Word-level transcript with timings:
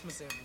Christmas, 0.00 0.22
everybody. 0.22 0.39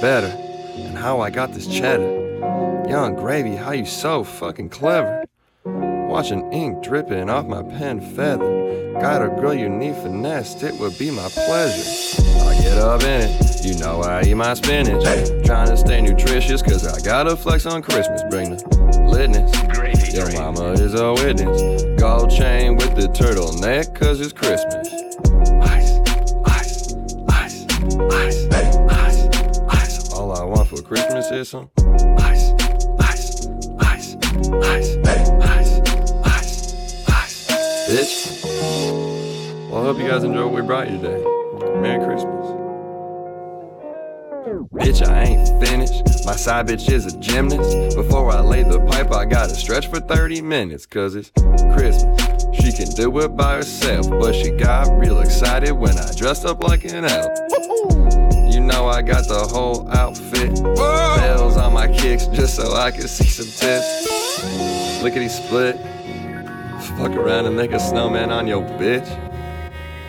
Better, 0.00 0.28
and 0.76 0.96
how 0.96 1.20
I 1.20 1.30
got 1.30 1.52
this 1.52 1.66
cheddar. 1.66 2.86
Yung 2.88 3.16
Gravy, 3.16 3.56
how 3.56 3.72
you 3.72 3.84
so 3.84 4.22
fucking 4.22 4.68
clever. 4.68 5.24
Watching 5.64 6.52
ink 6.52 6.84
dripping 6.84 7.28
off 7.28 7.46
my 7.46 7.64
pen 7.64 8.00
feather. 8.14 8.92
Got 9.00 9.22
a 9.22 9.28
girl 9.28 9.52
you 9.52 9.68
need 9.68 9.96
finessed, 9.96 10.62
it 10.62 10.78
would 10.78 10.96
be 10.98 11.10
my 11.10 11.28
pleasure. 11.28 12.22
I 12.42 12.60
get 12.62 12.78
up 12.78 13.02
in 13.02 13.28
it, 13.28 13.64
you 13.64 13.76
know 13.80 14.00
I 14.02 14.22
eat 14.22 14.34
my 14.34 14.54
spinach. 14.54 15.02
Trying 15.44 15.68
to 15.68 15.76
stay 15.76 16.00
nutritious, 16.00 16.62
cause 16.62 16.86
I 16.86 17.04
gotta 17.04 17.36
flex 17.36 17.66
on 17.66 17.82
Christmas. 17.82 18.22
Bring 18.30 18.50
the 18.50 18.62
litness. 19.10 20.14
Your 20.14 20.32
mama 20.40 20.74
is 20.74 20.94
a 20.94 21.12
witness. 21.12 21.82
Gold 22.00 22.30
chain 22.30 22.76
with 22.76 22.94
the 22.94 23.08
turtleneck, 23.08 23.94
cause 23.96 24.20
it's 24.20 24.32
Christmas. 24.32 25.07
Christmas 31.38 31.54
is 31.54 32.02
ice, 32.18 32.52
ice, 32.98 33.46
ice, 33.78 34.16
ice, 34.60 34.96
ice, 35.04 35.80
ice, 36.24 37.08
ice. 37.08 37.46
Bitch. 37.88 38.44
Well, 39.70 39.82
I 39.82 39.84
hope 39.84 39.98
you 39.98 40.08
guys 40.08 40.24
enjoy 40.24 40.46
what 40.46 40.54
we 40.54 40.62
brought 40.62 40.90
you 40.90 40.96
today. 40.96 41.22
Merry 41.80 42.04
Christmas. 42.04 42.44
Bitch, 44.74 45.06
I 45.06 45.22
ain't 45.22 45.64
finished. 45.64 46.26
My 46.26 46.34
side 46.34 46.66
bitch 46.66 46.90
is 46.90 47.06
a 47.06 47.16
gymnast. 47.20 47.96
Before 47.96 48.32
I 48.32 48.40
lay 48.40 48.64
the 48.64 48.80
pipe, 48.86 49.12
I 49.12 49.24
gotta 49.24 49.54
stretch 49.54 49.86
for 49.86 50.00
30 50.00 50.42
minutes, 50.42 50.86
cause 50.86 51.14
it's 51.14 51.30
Christmas. 51.72 52.20
She 52.52 52.72
can 52.72 52.92
do 52.96 53.16
it 53.20 53.36
by 53.36 53.58
herself, 53.58 54.10
but 54.10 54.34
she 54.34 54.50
got 54.50 54.88
real 54.98 55.20
excited 55.20 55.70
when 55.70 55.96
I 55.98 56.12
dressed 56.14 56.44
up 56.44 56.64
like 56.64 56.84
an 56.84 57.04
elf. 57.04 57.47
I 58.88 59.02
got 59.02 59.28
the 59.28 59.46
whole 59.46 59.88
outfit. 59.90 60.54
Bells 60.64 61.56
on 61.56 61.72
my 61.72 61.86
kicks 61.86 62.26
just 62.26 62.56
so 62.56 62.74
I 62.74 62.90
can 62.90 63.06
see 63.06 63.26
some 63.26 63.46
tits. 63.46 65.02
Lickety 65.02 65.28
split. 65.28 65.76
Fuck 66.96 67.12
around 67.12 67.46
and 67.46 67.56
make 67.56 67.72
a 67.72 67.80
snowman 67.80 68.30
on 68.30 68.46
your 68.46 68.62
bitch. 68.62 69.06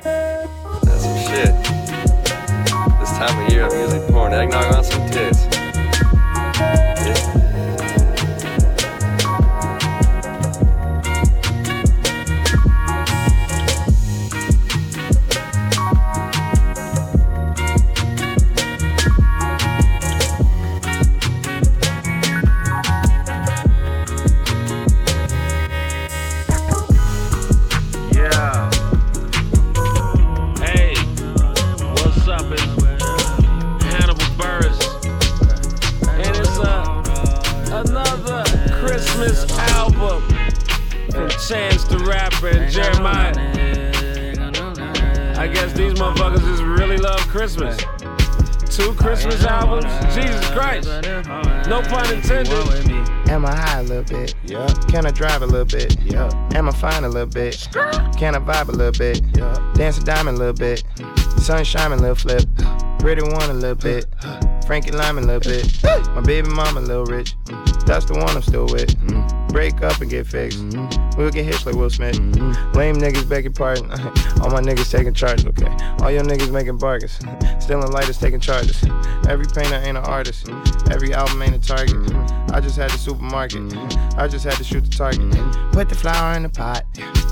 That's 0.04 1.04
some 1.04 1.18
shit. 1.28 1.54
This 3.00 3.12
time 3.18 3.46
of 3.46 3.52
year 3.52 3.66
I'm 3.66 3.80
usually 3.80 4.12
pouring 4.12 4.34
eggnog 4.34 4.74
on 4.74 4.84
some 4.84 5.10
tits. 5.10 5.49
Little 54.00 54.18
bit? 54.18 54.36
Yeah. 54.46 54.66
Can 54.88 55.06
I 55.06 55.12
drive 55.12 55.42
a 55.42 55.46
little 55.46 55.66
bit? 55.66 56.00
Yeah. 56.06 56.30
Am 56.54 56.70
I 56.70 56.72
fine 56.72 57.04
a 57.04 57.10
little 57.10 57.28
bit? 57.28 57.68
Can 58.18 58.34
I 58.34 58.40
vibe 58.40 58.70
a 58.70 58.72
little 58.72 58.98
bit? 58.98 59.22
Yeah. 59.36 59.74
Dance 59.76 59.98
a 59.98 60.04
diamond 60.06 60.38
a 60.38 60.40
little 60.40 60.54
bit. 60.54 60.86
Sun 61.38 61.66
shining 61.66 62.00
a 62.00 62.02
little 62.02 62.16
flip. 62.16 62.46
Pretty 63.00 63.24
one 63.24 63.50
a 63.50 63.54
little 63.54 63.76
bit. 63.76 64.06
Frankie 64.66 64.92
Lymon 64.92 65.26
a 65.26 65.28
little 65.28 65.52
bit. 65.52 65.84
My 66.16 66.22
baby 66.22 66.48
mama 66.48 66.80
a 66.80 66.82
little 66.82 67.06
rich. 67.06 67.36
That's 67.86 68.06
the 68.06 68.14
one 68.14 68.30
I'm 68.30 68.42
still 68.42 68.68
with. 68.68 68.96
Mm-hmm. 69.00 69.19
Break 69.50 69.82
up 69.82 70.00
and 70.02 70.10
get 70.10 70.28
fixed. 70.28 70.60
Mm-hmm. 70.60 71.18
We'll 71.18 71.32
get 71.32 71.46
hitched 71.46 71.66
like 71.66 71.76
Will 71.76 71.90
Smith. 71.90 72.20
Mm-hmm. 72.20 72.78
Lame 72.78 72.96
niggas 72.96 73.28
begging 73.28 73.54
pardon. 73.54 73.92
All 74.42 74.50
my 74.50 74.62
niggas 74.62 74.92
taking 74.92 75.14
charges, 75.14 75.46
okay? 75.48 75.76
All 76.00 76.12
your 76.12 76.24
niggas 76.24 76.52
making 76.52 76.78
bargains. 76.78 77.20
Stealing 77.60 77.92
lighters, 77.92 78.18
taking 78.18 78.40
charges. 78.40 78.84
Every 79.28 79.46
painter 79.46 79.76
ain't 79.76 79.98
an 79.98 80.06
artist. 80.06 80.46
Mm-hmm. 80.46 80.92
Every 80.92 81.14
album 81.14 81.42
ain't 81.42 81.56
a 81.56 81.60
target. 81.60 81.96
I 82.52 82.60
just 82.60 82.78
had 82.78 82.92
the 82.92 82.98
supermarket. 82.98 83.76
I 84.18 84.28
just 84.28 84.46
had 84.46 84.56
to 84.56 84.64
shoot 84.64 84.82
the 84.82 84.90
target. 84.90 85.20
Put 85.74 85.90
the 85.90 85.96
flour 85.96 86.36
in 86.36 86.44
the 86.44 86.50
pot. 86.50 86.86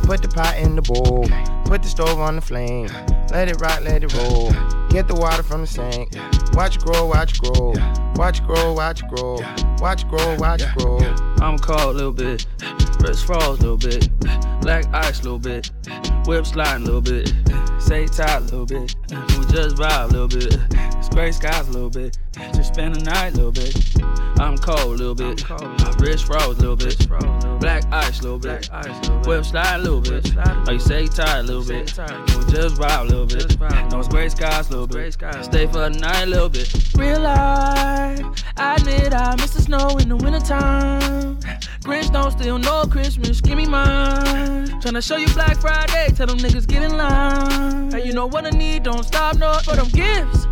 Put 0.03 0.21
the 0.21 0.27
pot 0.27 0.57
in 0.57 0.75
the 0.75 0.81
bowl. 0.81 1.27
Put 1.65 1.83
the 1.83 1.89
stove 1.89 2.19
on 2.19 2.35
the 2.35 2.41
flame. 2.41 2.87
Let 3.31 3.49
it 3.49 3.59
rock, 3.59 3.81
let 3.83 4.03
it 4.03 4.13
roll. 4.13 4.51
Get 4.89 5.07
the 5.07 5.15
water 5.15 5.43
from 5.43 5.61
the 5.61 5.67
sink. 5.67 6.15
Watch 6.53 6.77
it 6.77 6.83
grow, 6.83 7.05
watch 7.05 7.35
it 7.35 7.41
grow. 7.41 7.73
Watch 8.15 8.39
it 8.39 8.47
grow, 8.47 8.73
watch 8.73 9.03
it 9.03 9.09
grow. 9.09 9.37
Watch 9.79 10.03
it 10.03 10.09
grow, 10.09 10.35
watch 10.37 10.63
it 10.63 10.73
grow. 10.75 10.97
I'm 11.39 11.59
cold 11.59 11.95
a 11.95 11.97
little 11.97 12.11
bit, 12.11 12.47
wrist 12.99 13.27
froze 13.27 13.59
a 13.59 13.61
little 13.61 13.77
bit, 13.77 14.09
black 14.59 14.85
ice 14.91 15.19
a 15.19 15.23
little 15.23 15.37
bit, 15.37 15.69
whip 16.25 16.47
sliding 16.47 16.87
a 16.87 16.91
little 16.91 17.01
bit, 17.01 17.31
say 17.79 18.07
tight 18.07 18.37
a 18.37 18.43
little 18.45 18.65
bit, 18.65 18.95
we 19.11 19.45
just 19.45 19.75
vibe 19.75 20.05
a 20.05 20.07
little 20.07 20.27
bit, 20.27 20.57
it's 20.97 21.09
gray 21.09 21.31
skies 21.31 21.67
a 21.67 21.71
little 21.71 21.91
bit, 21.91 22.17
just 22.53 22.73
spend 22.73 22.95
the 22.95 23.03
night 23.03 23.33
a 23.33 23.37
little 23.37 23.51
bit. 23.51 23.75
I'm 24.39 24.57
cold 24.57 24.99
a 24.99 25.03
little 25.03 25.13
bit, 25.13 25.47
wrist 25.99 26.25
froze 26.25 26.57
a 26.57 26.59
little 26.59 26.75
bit, 26.75 26.97
black 27.59 27.83
ice 27.91 28.21
little 28.21 28.39
bit, 28.39 28.69
whip 29.25 29.45
slide 29.45 29.75
a 29.75 29.77
little 29.79 30.01
bit, 30.01 30.35
like 30.35 30.67
oh, 30.67 30.71
you 30.71 30.79
say 30.79 31.07
tight 31.07 31.39
a 31.39 31.43
little 31.43 31.63
bit, 31.63 31.97
we 31.97 32.51
just 32.51 32.75
vibe 32.75 33.01
a 33.01 33.03
little 33.03 33.25
bit, 33.25 33.59
no 33.91 33.99
it's 33.99 34.07
gray 34.07 34.29
skies 34.29 34.69
little 34.69 34.87
bit, 34.87 35.13
stay 35.13 35.67
for 35.67 35.89
the 35.89 35.89
night 35.89 36.23
a 36.23 36.25
little 36.25 36.49
bit. 36.49 36.71
Real 36.95 37.19
life, 37.21 38.43
I 38.57 38.75
admit 38.75 39.13
I 39.13 39.35
miss 39.35 39.51
the 39.51 39.61
snow 39.61 39.97
in 39.97 40.09
the 40.09 40.15
wintertime. 40.15 41.37
Grinch 41.87 42.11
don't 42.11 42.31
steal 42.31 42.57
no 42.57 42.85
Christmas, 42.85 43.39
give 43.39 43.57
me 43.57 43.65
mine. 43.65 44.67
Tryna 44.81 45.05
show 45.05 45.15
you 45.17 45.27
Black 45.33 45.57
Friday, 45.61 46.13
tell 46.15 46.27
them 46.27 46.37
niggas 46.37 46.67
get 46.67 46.83
in 46.83 46.97
line. 46.97 47.91
Hey, 47.91 48.05
you 48.05 48.13
know 48.13 48.27
what 48.27 48.45
I 48.45 48.49
need, 48.49 48.83
don't 48.83 49.03
stop 49.03 49.37
no. 49.37 49.53
For 49.63 49.75
them 49.75 49.87
gifts. 49.89 50.47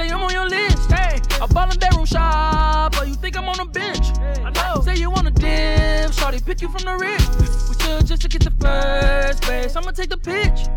Hey, 0.00 0.08
say 0.08 0.14
I'm 0.14 0.22
on 0.22 0.32
your 0.32 0.48
list. 0.48 0.90
Hey, 0.90 1.20
I 1.42 1.46
ball 1.46 1.70
in 1.70 1.78
bedroom 1.78 2.06
shop, 2.06 2.92
but 2.92 3.06
you 3.06 3.14
think 3.14 3.36
I'm 3.36 3.46
on 3.46 3.60
a 3.60 3.66
bench. 3.66 4.06
I 4.18 4.50
know. 4.50 4.80
Say 4.82 4.96
you 4.96 5.10
wanna 5.10 5.30
dip, 5.30 6.12
shorty 6.14 6.40
pick 6.40 6.62
you 6.62 6.70
from 6.70 6.84
the 6.84 6.96
rip. 6.96 7.20
We 7.68 7.74
should 7.84 8.06
just 8.06 8.22
to 8.22 8.28
get 8.28 8.40
to 8.42 8.50
first 8.52 9.46
base. 9.46 9.76
I'ma 9.76 9.90
take 9.90 10.08
the 10.08 10.16
pitch. 10.16 10.68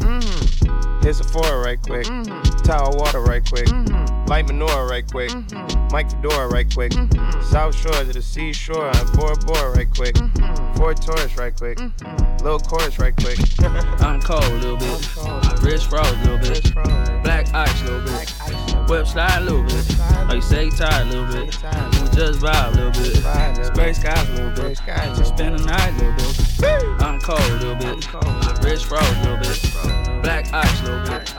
Mm-hmm. 0.00 1.02
Hit 1.02 1.14
Sephora 1.14 1.58
right 1.58 1.80
quick. 1.80 2.06
Mm-hmm. 2.06 2.62
Tower 2.64 2.94
water 2.96 3.20
right 3.20 3.42
quick. 3.48 3.66
Mm-hmm. 3.66 4.15
Light 4.26 4.46
menorah 4.46 4.88
right 4.90 5.06
quick. 5.10 5.30
Mm-hmm. 5.30 5.92
Mike 5.92 6.10
Fedora 6.10 6.48
right 6.48 6.72
quick. 6.72 6.92
Mm-hmm. 6.92 7.42
South 7.42 7.76
Shore 7.76 7.92
to 7.92 8.12
the 8.12 8.22
seashore 8.22 8.88
and 8.88 9.12
Bora 9.12 9.36
Bora 9.46 9.70
right 9.76 9.88
quick. 9.94 10.14
Mm-hmm. 10.16 10.76
Ford 10.76 11.00
Taurus 11.00 11.36
right 11.36 11.54
quick. 11.54 11.78
Mm-hmm. 11.78 12.44
Little 12.44 12.58
chorus 12.60 12.98
right 12.98 13.14
quick. 13.16 13.38
I'm 14.02 14.20
cold 14.20 14.44
a 14.44 14.54
little 14.54 14.76
bit. 14.76 15.62
Wrist 15.62 15.88
froze 15.88 16.10
a 16.10 16.16
little 16.24 16.38
bit. 16.38 16.74
Black 17.22 17.52
ice 17.54 17.82
a 17.82 17.84
little 17.84 18.02
bit. 18.02 18.90
Whip 18.90 19.06
slide 19.06 19.38
a 19.38 19.44
little 19.44 19.62
bit. 19.62 19.98
Like 19.98 20.34
you 20.34 20.42
say 20.42 20.70
tired 20.70 21.06
a 21.06 21.10
little 21.10 21.26
bit. 21.26 21.56
We 21.56 22.16
just 22.16 22.40
vibe 22.40 22.72
a 22.72 22.76
little 22.76 22.92
bit. 22.92 23.74
Gray 23.74 23.92
skies 23.92 24.28
a 24.28 24.32
little 24.32 24.50
bit. 24.50 24.80
Just 25.16 25.34
spend 25.34 25.58
the 25.58 25.64
night 25.66 25.90
a 25.90 26.04
little 26.04 26.12
bit. 26.16 27.02
I'm 27.02 27.20
cold 27.20 27.40
a 27.40 27.56
little 27.56 27.74
bit. 27.76 28.62
Wrist 28.62 28.86
froze 28.86 29.02
a 29.02 29.22
little 29.22 29.38
bit. 29.38 30.05
Black 30.26 30.52
ice 30.52 30.82
little 30.82 31.06
bit. 31.06 31.30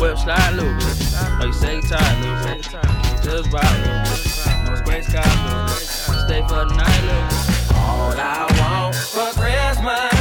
Whip 0.00 0.16
slide 0.16 0.54
little 0.54 0.72
bit. 0.78 0.96
Like 1.40 1.46
you 1.48 1.52
say 1.54 1.80
tired 1.80 2.20
little 2.22 2.54
bit. 2.54 2.62
Just 3.20 3.50
ride, 3.50 3.80
little 3.82 3.98
bit. 4.06 4.22
No 4.64 4.74
skies 5.02 5.26
a 5.26 5.42
little 5.42 5.66
bit. 5.66 5.82
Stay 5.82 6.40
for 6.46 6.62
the 6.62 6.70
night 6.76 7.02
little 7.02 7.26
bit. 7.26 7.74
All 7.74 8.14
I 8.14 8.46
want 8.60 8.94
for 8.94 9.34
Christmas, 9.34 10.17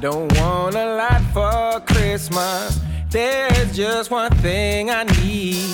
don't 0.00 0.32
want 0.38 0.76
a 0.76 0.94
lot 0.96 1.22
for 1.32 1.80
Christmas. 1.92 2.80
There's 3.10 3.76
just 3.76 4.10
one 4.10 4.30
thing 4.36 4.90
I 4.90 5.04
need. 5.04 5.64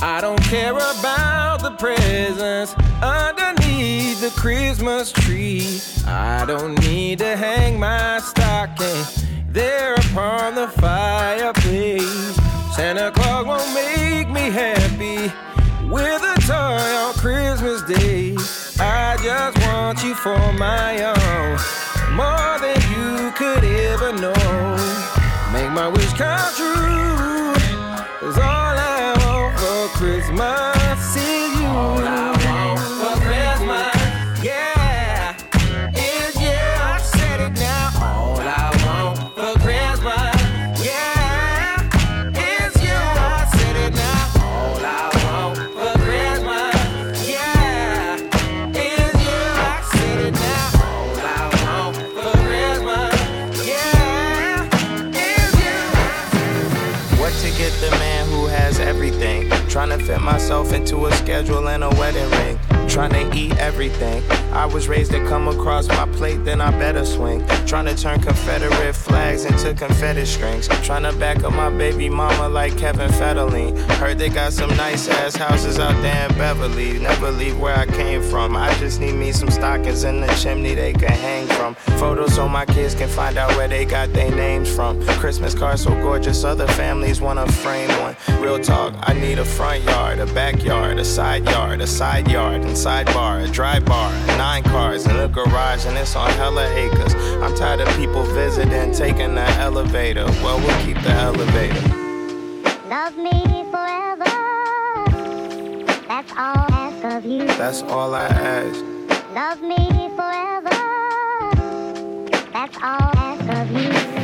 I 0.00 0.20
don't 0.20 0.40
care 0.44 0.72
about 0.72 1.62
the 1.62 1.70
presents 1.72 2.74
underneath 3.02 4.20
the 4.20 4.30
Christmas 4.36 5.10
tree. 5.10 5.80
I 6.06 6.44
don't 6.46 6.78
need 6.80 7.18
to 7.18 7.36
hang 7.36 7.80
my 7.80 8.20
stocking 8.20 9.02
there 9.48 9.94
upon 9.94 10.54
the 10.54 10.68
fireplace. 10.68 12.36
Santa 12.76 13.10
Claus 13.10 13.46
won't 13.46 13.74
make 13.74 14.28
me 14.28 14.50
happy 14.50 15.32
with 15.88 16.22
a 16.22 16.36
toy 16.46 16.54
on 16.54 17.14
Christmas 17.14 17.82
Day. 17.82 18.36
I 18.78 19.16
just 19.22 19.58
want 19.66 20.04
you 20.04 20.14
for 20.14 20.52
my 20.52 21.02
own, 21.02 21.58
more 22.16 22.58
than 22.58 22.80
you 22.90 23.30
could 23.32 23.62
ever 23.62 24.12
know. 24.12 24.76
Make 25.52 25.70
my 25.70 25.88
wish 25.88 26.12
come 26.14 26.52
true. 26.54 27.52
Cause 28.20 28.38
all 28.38 28.76
I 28.78 29.14
want 29.20 29.58
for 29.60 29.98
Christmas 29.98 30.85
fit 60.06 60.20
myself 60.20 60.72
into 60.72 61.06
a 61.06 61.12
schedule 61.16 61.68
and 61.68 61.82
a 61.82 61.88
wedding 61.90 62.30
ring. 62.38 62.65
Trying 62.96 63.30
to 63.30 63.36
eat 63.36 63.54
everything. 63.58 64.22
I 64.54 64.64
was 64.64 64.88
raised 64.88 65.10
to 65.10 65.22
come 65.28 65.48
across 65.48 65.86
my 65.86 66.06
plate, 66.12 66.46
then 66.46 66.62
I 66.62 66.70
better 66.70 67.04
swing. 67.04 67.46
Trying 67.66 67.84
to 67.84 67.94
turn 67.94 68.22
Confederate 68.22 68.94
flags 68.94 69.44
into 69.44 69.74
confetti 69.74 70.24
strings. 70.24 70.66
Trying 70.82 71.02
to 71.02 71.12
back 71.12 71.44
up 71.44 71.52
my 71.52 71.68
baby 71.68 72.08
mama 72.08 72.48
like 72.48 72.78
Kevin 72.78 73.10
Federline. 73.10 73.76
Heard 73.98 74.16
they 74.16 74.30
got 74.30 74.54
some 74.54 74.74
nice 74.78 75.08
ass 75.08 75.36
houses 75.36 75.78
out 75.78 75.92
there 76.00 76.26
in 76.26 76.38
Beverly. 76.38 76.98
Never 76.98 77.30
leave 77.30 77.60
where 77.60 77.76
I 77.76 77.84
came 77.84 78.22
from. 78.22 78.56
I 78.56 78.72
just 78.78 78.98
need 78.98 79.12
me 79.12 79.30
some 79.30 79.50
stockings 79.50 80.04
in 80.04 80.22
the 80.22 80.28
chimney 80.28 80.74
they 80.74 80.94
can 80.94 81.10
hang 81.10 81.46
from. 81.48 81.74
Photos 81.98 82.34
so 82.34 82.48
my 82.48 82.64
kids 82.64 82.94
can 82.94 83.10
find 83.10 83.36
out 83.36 83.54
where 83.58 83.68
they 83.68 83.84
got 83.84 84.10
their 84.14 84.34
names 84.34 84.74
from. 84.74 85.06
Christmas 85.18 85.54
cards 85.54 85.82
so 85.82 85.90
gorgeous, 85.90 86.44
other 86.44 86.66
families 86.68 87.20
wanna 87.20 87.46
frame 87.46 87.90
one. 88.00 88.16
Real 88.40 88.58
talk, 88.58 88.94
I 89.02 89.12
need 89.12 89.38
a 89.38 89.44
front 89.44 89.82
yard, 89.82 90.18
a 90.18 90.26
backyard, 90.32 90.98
a 90.98 91.04
side 91.04 91.44
yard, 91.44 91.82
a 91.82 91.86
side 91.86 92.30
yard, 92.30 92.62
and 92.62 92.85
sidebar, 92.86 93.42
a 93.42 93.50
dry 93.50 93.80
bar, 93.80 94.12
nine 94.38 94.62
cars 94.62 95.06
in 95.06 95.16
a 95.16 95.26
garage, 95.26 95.84
and 95.86 95.98
it's 95.98 96.14
on 96.14 96.30
hella 96.30 96.72
acres. 96.74 97.14
I'm 97.42 97.52
tired 97.56 97.80
of 97.80 97.88
people 97.96 98.22
visiting, 98.22 98.92
taking 98.92 99.34
the 99.34 99.48
elevator. 99.58 100.24
Well, 100.40 100.60
we'll 100.60 100.84
keep 100.84 100.96
the 101.02 101.10
elevator. 101.10 101.80
Love 102.88 103.16
me 103.16 103.64
forever. 103.72 104.30
That's 106.06 106.30
all 106.30 106.54
I 106.54 106.68
ask 106.70 107.04
of 107.16 107.24
you. 107.24 107.46
That's 107.58 107.82
all 107.82 108.14
I 108.14 108.26
ask. 108.26 108.84
Love 109.34 109.60
me 109.62 109.82
forever. 110.20 110.76
That's 112.52 112.76
all 112.76 113.10
I 113.10 113.36
ask 113.36 113.48
of 113.62 113.70
you. 113.82 114.15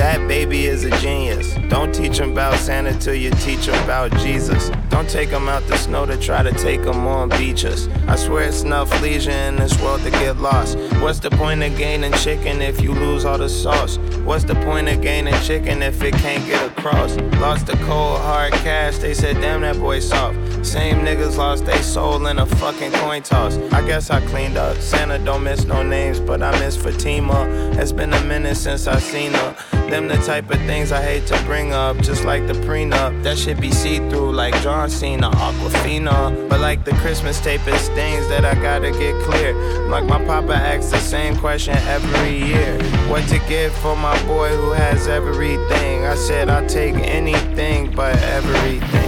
That 0.00 0.26
baby 0.26 0.64
is 0.64 0.84
a 0.84 0.90
genius. 0.98 1.52
Don't 1.68 1.94
teach 1.94 2.18
him 2.18 2.32
about 2.32 2.58
Santa 2.58 2.98
till 2.98 3.14
you 3.14 3.30
teach 3.32 3.66
him 3.66 3.74
about 3.84 4.10
Jesus. 4.20 4.70
Don't 4.88 5.06
take 5.06 5.30
'em 5.30 5.46
out 5.46 5.62
the 5.68 5.76
snow 5.76 6.06
to 6.06 6.16
try 6.16 6.42
to 6.42 6.52
take 6.52 6.80
'em 6.86 7.06
on 7.06 7.28
beaches. 7.28 7.86
I 8.08 8.16
swear 8.16 8.44
it's 8.44 8.62
enough 8.62 8.88
leisure 9.02 9.30
in 9.30 9.56
this 9.56 9.78
world 9.78 10.02
to 10.04 10.10
get 10.10 10.38
lost. 10.38 10.78
What's 11.00 11.18
the 11.18 11.28
point 11.28 11.62
of 11.62 11.76
gaining 11.76 12.14
chicken 12.14 12.62
if 12.62 12.80
you 12.80 12.94
lose 12.94 13.26
all 13.26 13.36
the 13.36 13.50
sauce? 13.50 13.98
What's 14.24 14.44
the 14.44 14.54
point 14.54 14.88
of 14.88 15.02
gaining 15.02 15.38
chicken 15.42 15.82
if 15.82 16.02
it 16.02 16.14
can't 16.14 16.46
get 16.46 16.62
across? 16.68 17.18
Lost 17.38 17.66
the 17.66 17.76
cold 17.86 18.20
hard 18.20 18.54
cash, 18.64 18.96
they 18.96 19.12
said, 19.12 19.38
damn, 19.42 19.60
that 19.60 19.78
boy 19.78 20.00
soft. 20.00 20.34
Same 20.62 21.04
niggas 21.04 21.36
lost 21.36 21.66
their 21.66 21.82
soul 21.82 22.26
in 22.26 22.38
a 22.38 22.46
fucking 22.46 22.92
coin 22.92 23.20
toss. 23.20 23.58
I 23.70 23.82
guess 23.82 24.08
I 24.08 24.22
cleaned 24.22 24.56
up. 24.56 24.78
Santa 24.78 25.18
don't 25.18 25.44
miss 25.44 25.66
no 25.66 25.82
names, 25.82 26.20
but 26.20 26.42
I 26.42 26.58
miss 26.58 26.74
Fatima. 26.74 27.46
It's 27.72 27.92
been 27.92 28.14
a 28.14 28.20
minute 28.24 28.56
since 28.56 28.86
I 28.86 28.98
seen 28.98 29.34
her. 29.34 29.54
Them 29.90 30.06
the 30.06 30.18
type 30.18 30.48
of 30.50 30.58
things 30.70 30.92
I 30.92 31.02
hate 31.02 31.26
to 31.26 31.42
bring 31.42 31.72
up, 31.72 31.96
just 31.96 32.24
like 32.24 32.46
the 32.46 32.52
prenup. 32.52 33.24
That 33.24 33.36
should 33.36 33.60
be 33.60 33.72
see 33.72 33.96
through 34.08 34.30
like 34.32 34.54
John 34.62 34.88
Cena, 34.88 35.30
Aquafina. 35.30 36.48
But 36.48 36.60
like 36.60 36.84
the 36.84 36.92
Christmas 37.02 37.40
tape, 37.40 37.62
it's 37.66 37.88
things 37.88 38.28
that 38.28 38.44
I 38.44 38.54
gotta 38.54 38.92
get 38.92 39.20
clear. 39.24 39.52
Like 39.88 40.04
my 40.04 40.24
papa 40.24 40.54
asks 40.54 40.92
the 40.92 41.00
same 41.00 41.36
question 41.36 41.74
every 41.88 42.36
year. 42.36 42.80
What 43.10 43.26
to 43.30 43.40
give 43.48 43.74
for 43.82 43.96
my 43.96 44.16
boy 44.26 44.50
who 44.50 44.70
has 44.70 45.08
everything? 45.08 46.04
I 46.04 46.14
said 46.14 46.48
I'll 46.48 46.68
take 46.68 46.94
anything 46.94 47.90
but 47.90 48.16
everything, 48.22 48.99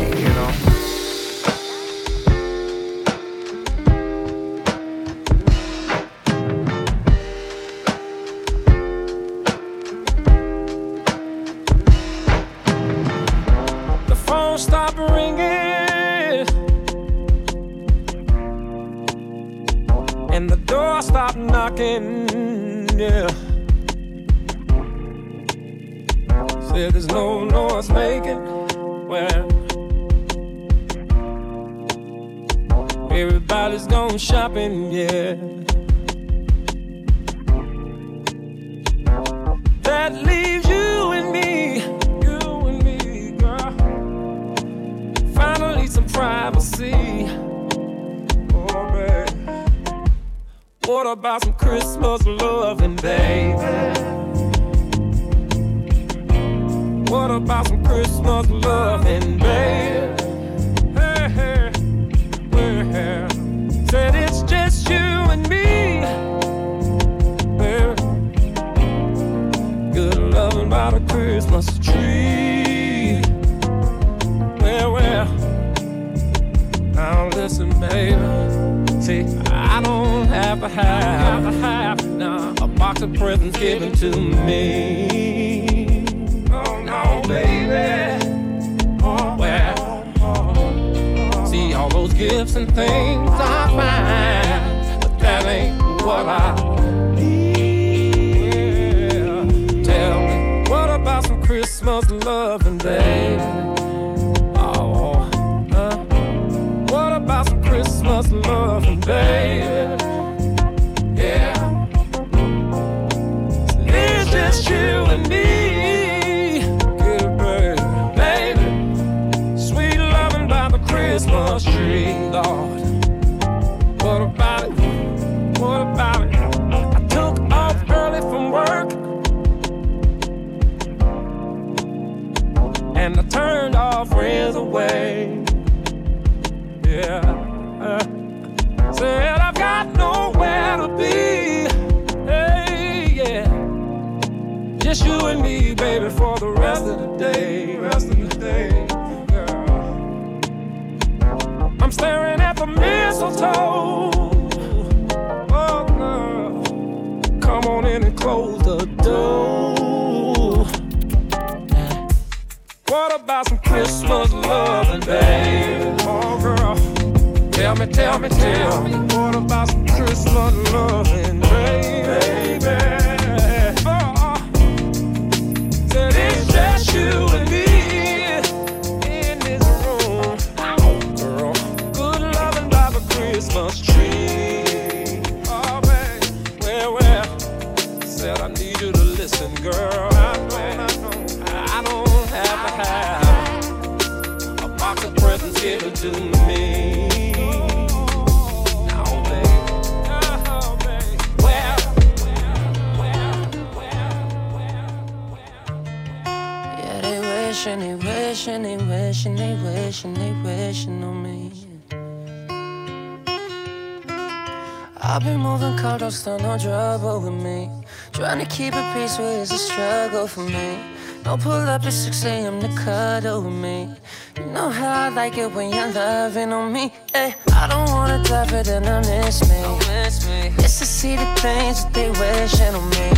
to 218.45 218.49
keep 218.57 218.75
it 218.75 218.95
peaceful 218.95 219.25
is 219.25 219.53
a 219.53 219.59
struggle 219.59 220.27
for 220.27 220.41
me. 220.41 220.79
Don't 221.23 221.41
pull 221.41 221.53
up 221.53 221.85
at 221.85 221.93
6 221.93 222.25
a.m. 222.25 222.61
to 222.61 222.69
cuddle 222.75 223.43
with 223.43 223.53
me. 223.53 223.89
You 224.37 224.47
know 224.47 224.69
how 224.69 225.07
I 225.07 225.09
like 225.11 225.39
it 225.39 225.53
when 225.53 225.73
you're 225.73 225.93
loving 225.93 226.53
on 226.53 226.73
me. 226.73 226.93
Hey, 227.13 227.35
I 227.53 227.69
don't 227.69 227.89
wanna 227.91 228.23
die 228.25 228.47
for 228.47 228.63
them 228.65 228.83
to 228.83 229.01
miss 229.09 229.49
me. 229.49 229.63
miss 229.87 230.27
me. 230.27 230.53
It's 230.59 230.79
to 230.81 230.87
see 230.87 231.15
the 231.17 231.27
things 231.37 231.85
that 231.85 231.95
they 231.95 232.11
wishing 232.11 232.75
on 232.75 232.89
me. 232.91 233.09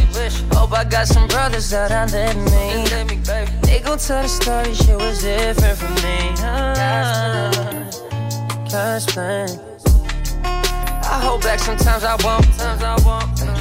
Hope 0.53 0.73
I 0.73 0.85
got 0.85 1.07
some 1.07 1.27
brothers 1.29 1.71
that 1.71 1.91
I 1.91 2.05
let 2.07 2.37
me. 2.37 2.85
They 3.63 3.81
gon' 3.81 3.99
tell 3.99 4.23
the 4.23 4.29
story, 4.29 4.75
shit 4.75 4.97
was 4.97 5.23
different 5.23 5.79
from 5.79 5.95
me. 6.05 6.19
Ah, 6.39 7.51
God's 8.71 9.07
plan. 9.07 9.49
I 10.45 11.21
hold 11.23 11.43
back 11.43 11.61
sometimes 11.61 12.05
I 12.05 12.17
won't. 12.25 12.45
Sometimes 12.57 12.83
I 12.83 12.97
won't. 13.07 13.54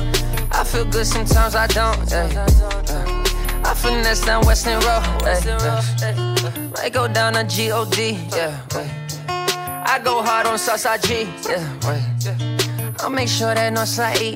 I 0.53 0.63
feel 0.63 0.85
good 0.85 1.05
sometimes 1.05 1.55
I 1.55 1.67
don't. 1.67 2.13
ay. 2.13 2.29
I 2.35 3.71
I 3.71 3.73
finesse 3.75 4.25
down 4.25 4.45
Weston 4.45 4.79
Road. 4.81 5.03
Ay, 5.25 6.69
Might 6.75 6.93
go 6.93 7.07
down 7.07 7.35
on 7.35 7.47
G-O-D, 7.49 8.19
yeah, 8.35 8.59
wait. 8.75 8.91
I 9.27 9.99
go 10.03 10.21
hard 10.21 10.47
on 10.47 10.57
Southside 10.57 11.01
G, 11.03 11.23
yeah, 11.49 11.63
wait. 11.87 12.99
I'll 12.99 13.09
make 13.09 13.29
sure 13.29 13.53
that 13.55 13.73
Northside 13.73 14.21
E, 14.21 14.33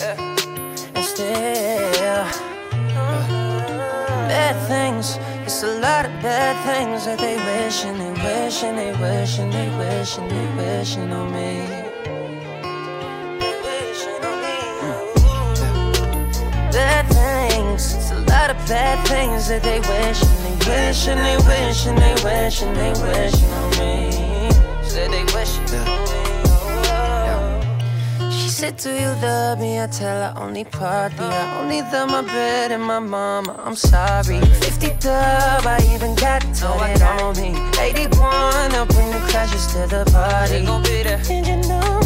yeah. 0.00 0.16
And 0.94 1.04
still, 1.04 2.26
bad 4.28 4.56
things. 4.68 5.18
It's 5.44 5.62
a 5.62 5.78
lot 5.80 6.06
of 6.06 6.12
bad 6.22 6.56
things 6.64 7.04
that 7.06 7.18
they 7.18 7.36
wishing, 7.36 7.98
they 7.98 8.12
wishing, 8.24 8.76
they 8.76 8.92
wishing, 8.92 9.50
they 9.50 9.68
wishing, 9.78 10.28
they 10.28 10.46
wishing 10.56 11.12
on 11.12 11.32
me. 11.32 11.89
Bad 16.72 17.06
things. 17.08 17.94
It's 17.94 18.10
a 18.12 18.20
lot 18.30 18.50
of 18.50 18.56
bad 18.68 19.06
things 19.08 19.48
that 19.48 19.62
they 19.62 19.80
wishing, 19.80 20.28
they 20.44 20.56
wishing, 20.70 21.16
they 21.16 21.36
wishing, 21.48 21.96
they 21.96 22.14
wishing, 22.22 22.72
they 22.74 22.92
wish 23.02 23.42
on 23.42 23.70
me. 23.78 24.10
She 24.82 24.90
said 24.90 25.10
they 25.10 25.24
wishing 25.34 25.64
on 25.78 25.86
me. 26.04 26.20
She 28.30 28.48
said, 28.48 28.76
Do 28.76 28.90
you 28.90 29.10
love 29.20 29.58
me? 29.58 29.80
I 29.80 29.86
tell 29.88 30.32
her 30.32 30.40
only 30.40 30.64
partly. 30.64 31.26
I 31.26 31.60
only 31.60 31.82
love 31.82 32.08
my 32.08 32.22
bed 32.22 32.70
and 32.70 32.82
my 32.82 33.00
mama. 33.00 33.60
I'm 33.64 33.74
sorry. 33.74 34.40
50 34.40 34.88
dub, 35.00 35.66
I 35.66 35.78
even 35.92 36.14
got 36.14 36.42
to 36.42 36.68
it 36.90 37.02
on 37.02 37.36
me. 37.36 37.50
81, 37.80 38.22
I'll 38.22 38.86
bring 38.86 39.10
the 39.10 39.20
crashes 39.28 39.66
to 39.72 39.86
the 39.88 40.04
party. 40.12 40.66
And 41.32 41.46
you 41.46 41.56
know 41.68 41.99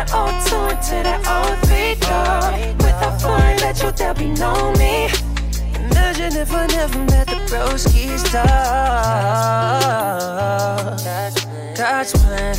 that 0.00 0.08
O2 0.16 0.70
into 0.70 1.02
that 1.04 1.20
O3 1.24 2.00
dog. 2.00 2.54
Without 2.78 3.20
fun, 3.20 3.56
let 3.58 3.82
you 3.82 3.90
there 3.92 4.14
be 4.14 4.28
me. 4.78 5.08
Imagine 5.74 6.36
if 6.36 6.52
I 6.54 6.66
never 6.68 6.98
met 7.10 7.26
the 7.26 7.36
broskies, 7.48 8.22
dog. 8.32 8.46
God's 11.76 12.12
plan. 12.12 12.56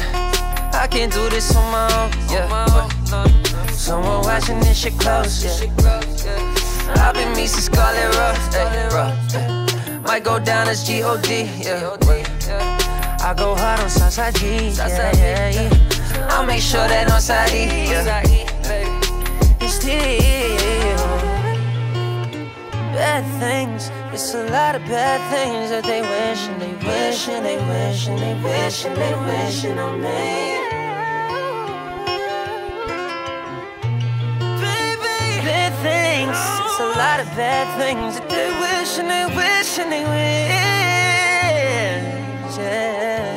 I 0.74 0.88
can't 0.88 1.12
do 1.12 1.30
this 1.30 1.56
on 1.56 1.72
my 1.72 1.86
own, 1.98 2.10
yeah. 2.30 2.88
Someone 3.72 4.22
watching 4.22 4.60
this 4.60 4.78
shit 4.78 4.98
close, 5.00 5.44
yeah. 5.44 5.52
I've 6.96 7.14
been 7.16 7.34
me 7.36 7.48
since 7.48 7.66
Scarlett 7.66 8.16
Road, 8.18 8.38
hey, 8.54 8.68
eh, 8.68 8.90
bro. 8.90 9.06
yeah. 9.34 9.68
Eh. 9.88 10.00
Might 10.00 10.24
go 10.24 10.40
down 10.40 10.68
as 10.68 10.84
G-O-D, 10.86 11.50
yeah. 11.60 11.98
I 13.24 13.34
go 13.36 13.56
hard 13.56 13.80
on 13.80 13.90
Southside 13.90 14.36
G, 14.36 14.70
yeah, 14.70 15.12
yeah, 15.16 15.50
yeah. 15.50 15.91
I'll 16.34 16.46
make 16.46 16.62
sure 16.62 16.88
that 16.88 17.08
Northside 17.10 17.54
E, 17.54 17.92
yeah. 17.92 18.24
It's 19.60 19.74
still 19.76 21.02
bad 22.96 23.24
things. 23.40 23.92
It's 24.14 24.34
a 24.34 24.46
lot 24.50 24.76
of 24.76 24.82
bad 24.86 25.20
things 25.30 25.70
that 25.72 25.84
they 25.84 26.02
wish 26.02 26.48
and 26.48 26.62
they 26.62 26.74
wish 26.88 27.28
and 27.28 27.46
they 27.46 27.58
wish 27.58 28.08
and 28.08 28.18
they 28.20 28.36
wish 28.44 28.86
and 28.86 28.96
they 28.96 29.14
wishing 29.28 29.78
on 29.78 30.02
me. 30.02 30.58
Bad 35.48 35.74
things. 35.84 36.38
It's 36.66 36.80
a 36.80 36.92
lot 36.98 37.20
of 37.20 37.28
bad 37.36 37.68
things 37.78 38.16
that 38.18 38.30
they 38.30 38.50
wish 38.64 39.00
and 39.00 39.10
they 39.10 39.26
wish 39.36 39.80
and 39.80 39.92
they 39.92 40.04
wish. 40.04 40.52
Yeah. 42.58 43.31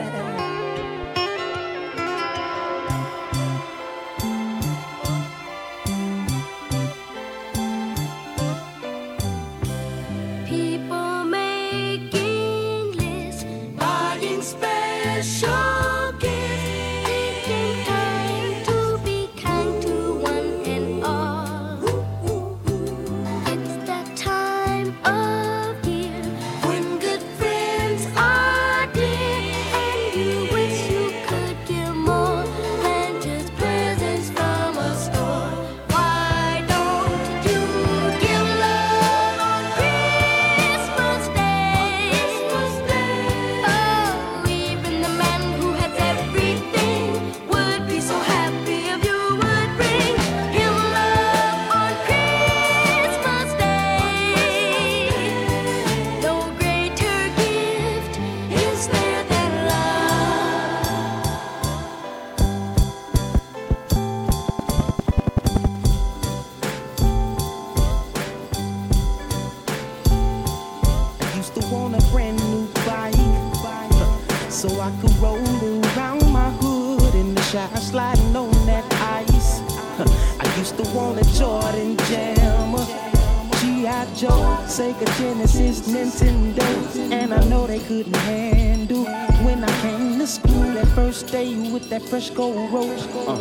Sega 84.75 85.07
Genesis, 85.19 85.83
Nintendo, 85.83 87.13
and 87.13 87.33
I 87.33 87.45
know 87.45 87.65
they 87.65 87.79
couldn't 87.79 88.17
handle 88.27 89.05
when 89.45 89.63
I 89.63 89.81
came 89.83 90.19
to 90.19 90.27
school 90.27 90.63
that 90.75 90.89
first 90.97 91.29
day 91.29 91.55
with 91.71 91.89
that 91.91 92.03
fresh 92.03 92.31
gold 92.31 92.73
rose. 92.73 93.07
Uh, 93.29 93.39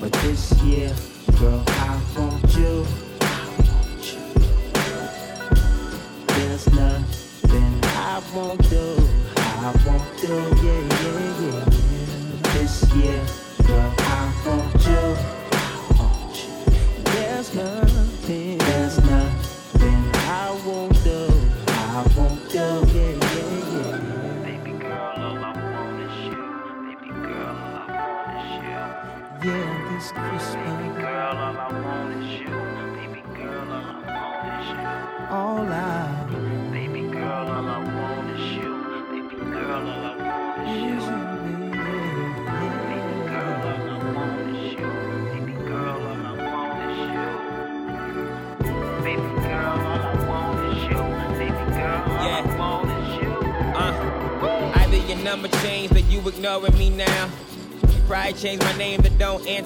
but 0.00 0.10
this 0.14 0.60
year, 0.62 0.92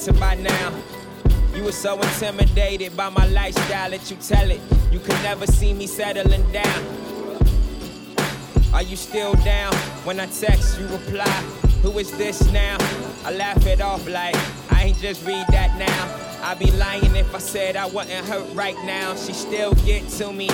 that 0.07 0.19
by 0.19 0.35
now. 0.35 0.73
You 1.55 1.65
were 1.65 1.73
so 1.73 2.01
intimidated 2.01 2.97
by 2.97 3.09
my 3.11 3.27
lifestyle 3.27 3.91
that 3.91 4.11
you 4.11 4.17
tell 4.17 4.51
it. 4.51 4.61
You 4.91 4.99
could 4.99 5.21
never 5.23 5.47
see 5.47 5.73
me 5.73 5.87
settling 5.87 6.51
down. 6.51 6.85
Are 8.73 8.83
you 8.83 8.97
still 8.97 9.35
down? 9.45 9.73
When 10.05 10.19
I 10.19 10.27
text, 10.27 10.81
you 10.81 10.87
reply. 10.89 11.31
Who 11.83 11.99
is 11.99 12.11
this 12.17 12.51
now? 12.53 12.79
I 13.25 13.33
laugh 13.33 13.65
it 13.67 13.81
off 13.81 14.09
like 14.09 14.35
I 14.73 14.85
ain't 14.85 14.99
just 14.99 15.25
read 15.27 15.47
that 15.49 15.77
now. 15.79 16.49
I'd 16.49 16.59
be 16.59 16.71
lying 16.73 17.15
if 17.15 17.35
I 17.35 17.39
said 17.39 17.77
I 17.77 17.87
wasn't 17.87 18.27
hurt 18.27 18.53
right 18.55 18.77
now. 18.85 19.15
She 19.15 19.33
still 19.33 19.75
get 19.85 20.09
to 20.19 20.33
me. 20.33 20.49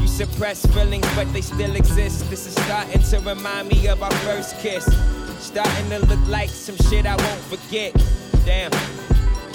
You 0.00 0.06
suppress 0.06 0.64
feelings, 0.66 1.06
but 1.14 1.32
they 1.32 1.40
still 1.40 1.74
exist. 1.74 2.28
This 2.30 2.46
is 2.46 2.54
starting 2.64 3.02
to 3.02 3.18
remind 3.20 3.68
me 3.68 3.88
of 3.88 4.02
our 4.02 4.12
first 4.26 4.58
kiss. 4.58 4.84
Starting 5.38 5.90
to 5.90 5.98
look 6.06 6.24
like 6.28 6.50
some 6.50 6.76
shit 6.88 7.06
I 7.06 7.16
won't 7.16 7.40
forget. 7.40 7.94
Damn, 8.44 8.70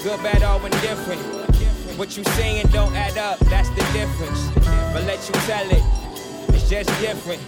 good, 0.02 0.22
bad, 0.22 0.42
all 0.42 0.64
indifferent. 0.64 1.20
What 1.98 2.16
you 2.16 2.24
saying? 2.24 2.68
don't 2.72 2.94
add 2.94 3.18
up, 3.18 3.38
that's 3.50 3.68
the 3.70 3.82
difference. 3.92 4.48
But 4.94 5.04
let 5.04 5.18
you 5.28 5.34
tell 5.46 5.68
it, 5.70 5.82
it's 6.54 6.70
just 6.70 6.88
different. 7.00 7.42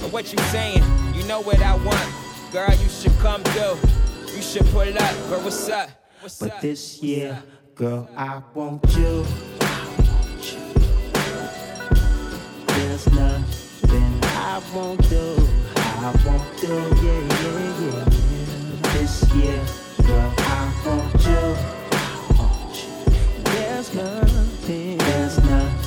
But 0.00 0.12
what 0.12 0.30
you 0.30 0.38
saying, 0.50 0.82
you 1.14 1.22
know 1.24 1.40
what 1.40 1.60
I 1.60 1.74
want. 1.76 2.52
Girl, 2.52 2.70
you 2.70 2.88
should 2.88 3.16
come 3.20 3.42
through. 3.44 3.78
You 4.36 4.42
should 4.42 4.66
pull 4.66 4.82
up, 4.82 5.14
but 5.30 5.42
what's 5.42 5.68
up? 5.70 5.88
What's 6.20 6.38
but 6.38 6.52
up? 6.52 6.60
this 6.60 7.02
year, 7.02 7.42
girl, 7.74 8.08
I 8.16 8.42
want 8.52 8.84
you. 8.96 9.24
There's 12.66 13.06
nothing 13.12 14.20
I 14.24 14.60
won't 14.74 15.08
do. 15.08 15.48
I 15.76 16.12
won't 16.26 16.60
do, 16.60 16.74
yeah, 17.02 17.20
yeah, 17.40 17.80
yeah. 17.80 18.92
This 18.92 19.32
year. 19.34 19.83
There's 23.44 23.94
nothing. 23.94 24.98
There's 24.98 25.38
nothing. 25.38 25.83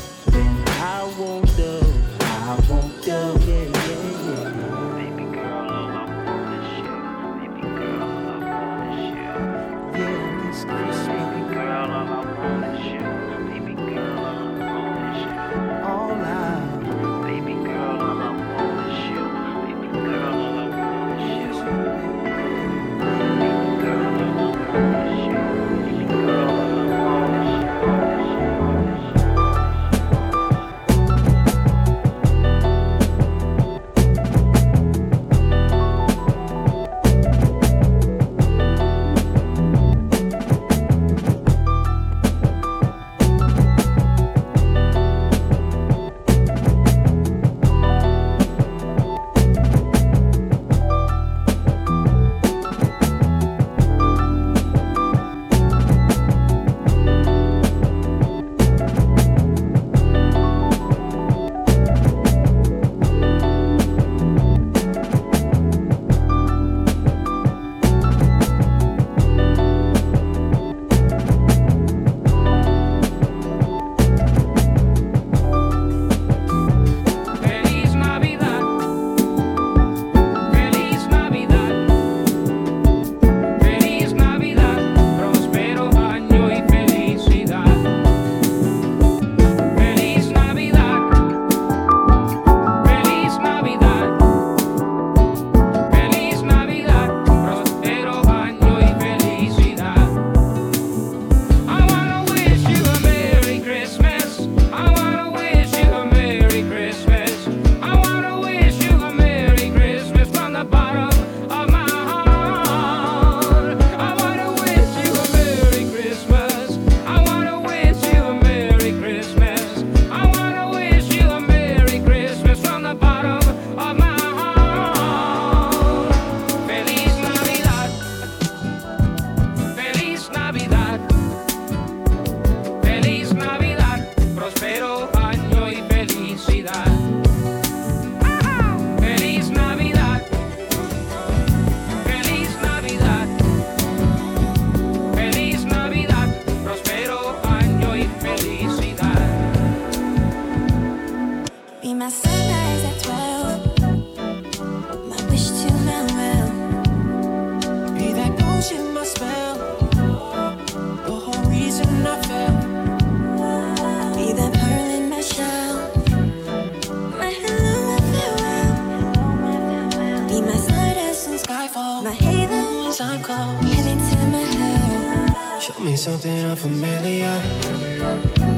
something 176.07 176.45
unfamiliar. 176.45 177.35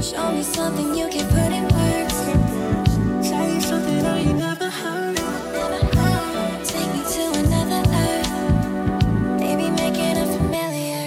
Show 0.04 0.32
me 0.34 0.44
something 0.44 0.94
you 0.96 1.08
can 1.10 1.26
put 1.36 1.52
in 1.58 1.66
words. 1.78 2.18
Tell 3.28 3.48
you 3.54 3.62
something 3.62 4.06
I 4.06 4.20
ain't 4.20 4.38
never 4.38 4.70
heard. 4.70 5.18
Take 6.72 6.92
me 6.96 7.02
to 7.16 7.24
another 7.42 7.82
earth. 8.06 8.32
Maybe 9.42 9.66
make 9.82 9.98
it 9.98 10.16
unfamiliar. 10.24 11.06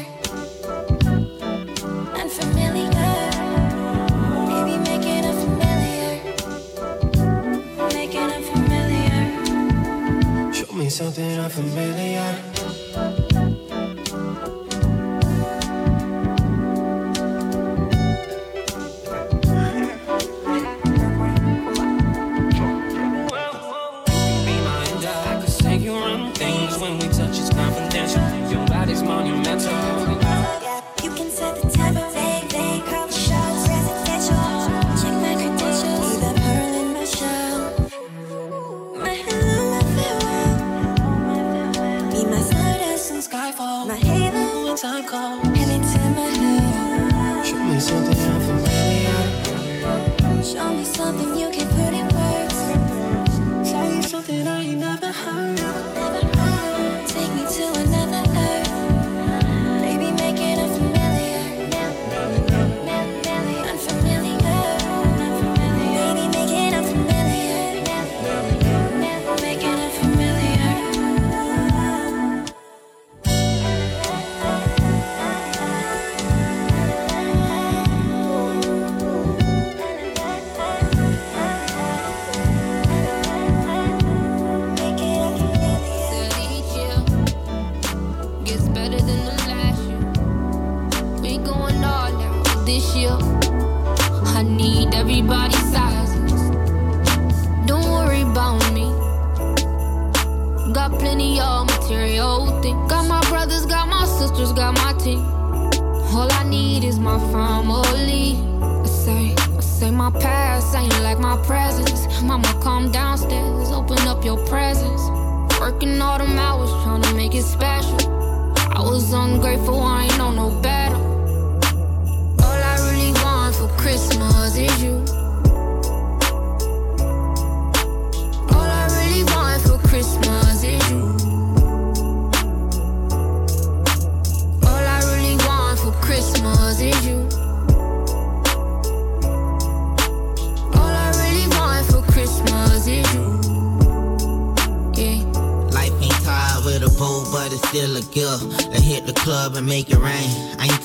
Unfamiliar. 2.22 3.14
Maybe 4.50 4.74
make 4.88 5.06
it 5.16 5.24
unfamiliar. 5.30 6.12
Make 7.94 8.14
it 8.22 8.30
unfamiliar. 8.36 9.20
Show 10.52 10.72
me 10.74 10.88
something 10.88 11.38
unfamiliar. 11.38 12.11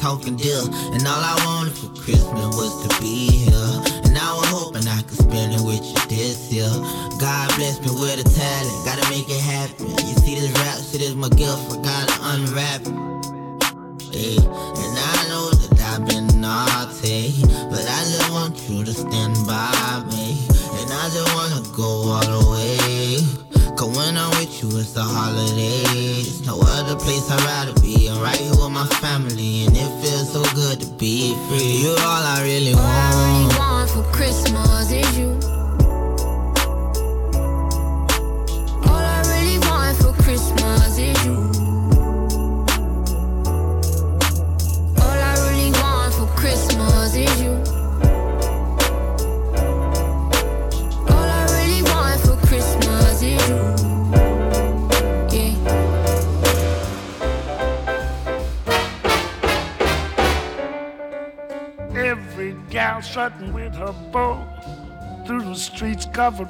health 0.08 0.26
and 0.26 0.40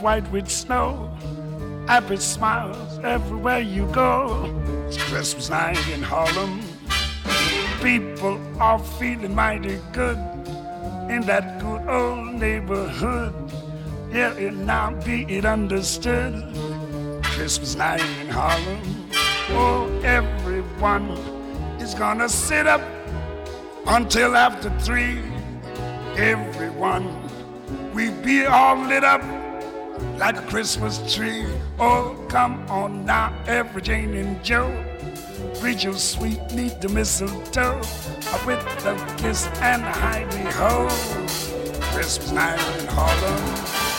white 0.01 0.29
with 0.31 0.49
snow. 0.49 1.12
Happy 1.88 2.17
smiles 2.17 2.99
everywhere 2.99 3.60
you 3.60 3.88
go. 3.91 4.53
It's 4.88 5.01
Christmas 5.03 5.49
night 5.49 5.77
in 5.89 6.01
Harlem. 6.01 6.62
People 7.81 8.39
are 8.60 8.79
feeling 8.79 9.33
mighty 9.33 9.79
good 9.93 10.17
in 11.10 11.21
that 11.21 11.60
good 11.60 11.88
old 11.88 12.33
neighborhood. 12.33 13.33
Yeah, 14.12 14.33
it 14.33 14.53
now 14.53 14.91
be 15.05 15.23
it 15.23 15.45
understood. 15.45 16.33
Christmas 17.23 17.75
night 17.75 18.01
in 18.21 18.27
Harlem. 18.29 19.10
Oh, 19.51 19.88
everyone 20.03 21.10
is 21.79 21.93
gonna 21.93 22.27
sit 22.27 22.67
up 22.67 22.81
until 23.88 24.36
after 24.36 24.69
three. 24.79 25.21
Everyone, 26.17 27.05
we 27.93 28.10
be 28.10 28.45
all 28.45 28.77
lit 28.77 29.03
up 29.03 29.21
like 30.17 30.38
a 30.38 30.41
Christmas 30.47 30.99
tree. 31.13 31.45
Oh, 31.79 32.15
come 32.29 32.65
on 32.69 33.05
now, 33.05 33.33
every 33.47 33.81
Jane 33.81 34.13
and 34.15 34.43
Joe. 34.43 34.71
Reach 35.62 35.83
your 35.83 35.93
sweet 35.93 36.39
need 36.51 36.79
the 36.81 36.89
mistletoe 36.89 37.77
with 38.45 38.60
a 38.86 39.15
kiss 39.17 39.47
and 39.62 39.83
a 39.83 39.91
hidey 39.91 40.51
ho. 40.53 40.88
Christmas 41.93 42.31
night 42.31 42.79
in 42.79 42.88
Harlem. 42.88 43.96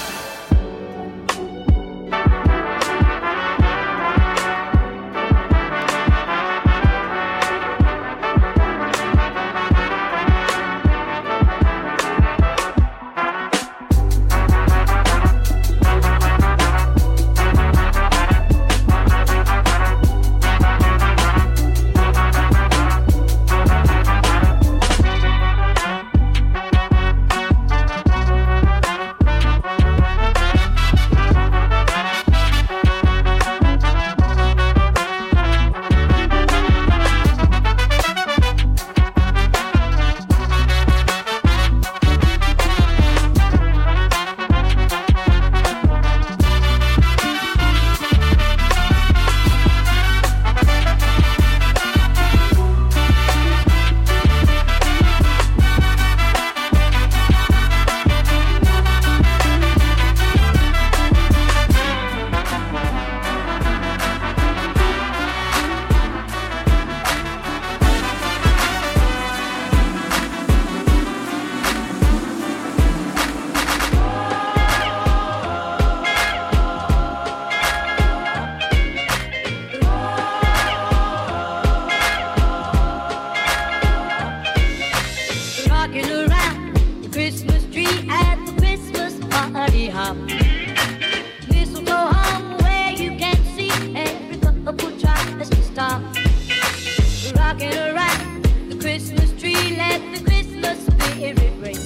rocking 97.48 97.78
around 97.78 98.44
the 98.68 98.76
Christmas 98.78 99.32
tree. 99.40 99.74
Let 99.74 100.00
the 100.12 100.22
Christmas 100.22 100.84
spirit 100.84 101.38
ring. 101.64 101.80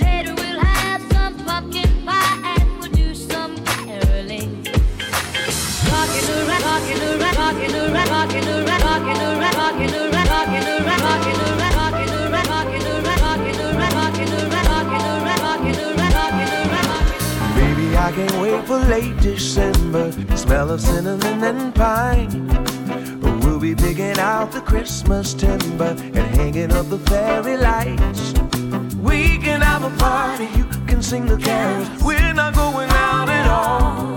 Later 0.00 0.34
we'll 0.38 0.60
have 0.60 1.02
some 1.12 1.34
pumpkin 1.44 1.90
pie 2.06 2.54
and 2.54 2.78
we'll 2.78 2.92
do 2.92 3.12
some 3.12 3.56
caroling. 3.64 4.62
Rocking 5.90 6.28
around, 6.30 6.62
rocking 6.70 7.02
around, 7.10 7.26
rocking 7.26 8.46
around, 8.46 8.82
rocking 8.90 9.18
around, 9.18 9.56
rocking 9.62 9.94
around, 9.98 10.30
rocking 10.36 10.60
around, 10.70 11.02
rocking 11.10 11.40
around, 11.40 11.74
rocking 11.82 12.14
around. 12.14 12.50
I 18.00 18.12
can't 18.12 18.40
wait 18.40 18.64
for 18.66 18.78
late 18.78 19.16
December. 19.20 20.12
Smell 20.36 20.70
of 20.70 20.80
cinnamon 20.80 21.44
and 21.44 21.74
pine. 21.74 22.49
We'll 23.60 23.76
be 23.76 23.82
picking 23.82 24.18
out 24.18 24.52
the 24.52 24.62
Christmas 24.62 25.34
timber 25.34 25.94
and 25.98 26.16
hanging 26.16 26.72
up 26.72 26.88
the 26.88 26.98
fairy 26.98 27.58
lights. 27.58 28.32
We 28.96 29.36
can 29.36 29.60
have 29.60 29.84
a 29.84 29.94
party, 29.98 30.48
you 30.56 30.64
can 30.86 31.02
sing 31.02 31.26
the 31.26 31.36
carols. 31.36 31.86
We're 32.02 32.32
not 32.32 32.54
going 32.54 32.88
out 32.88 33.28
at 33.28 33.46
all. 33.46 34.16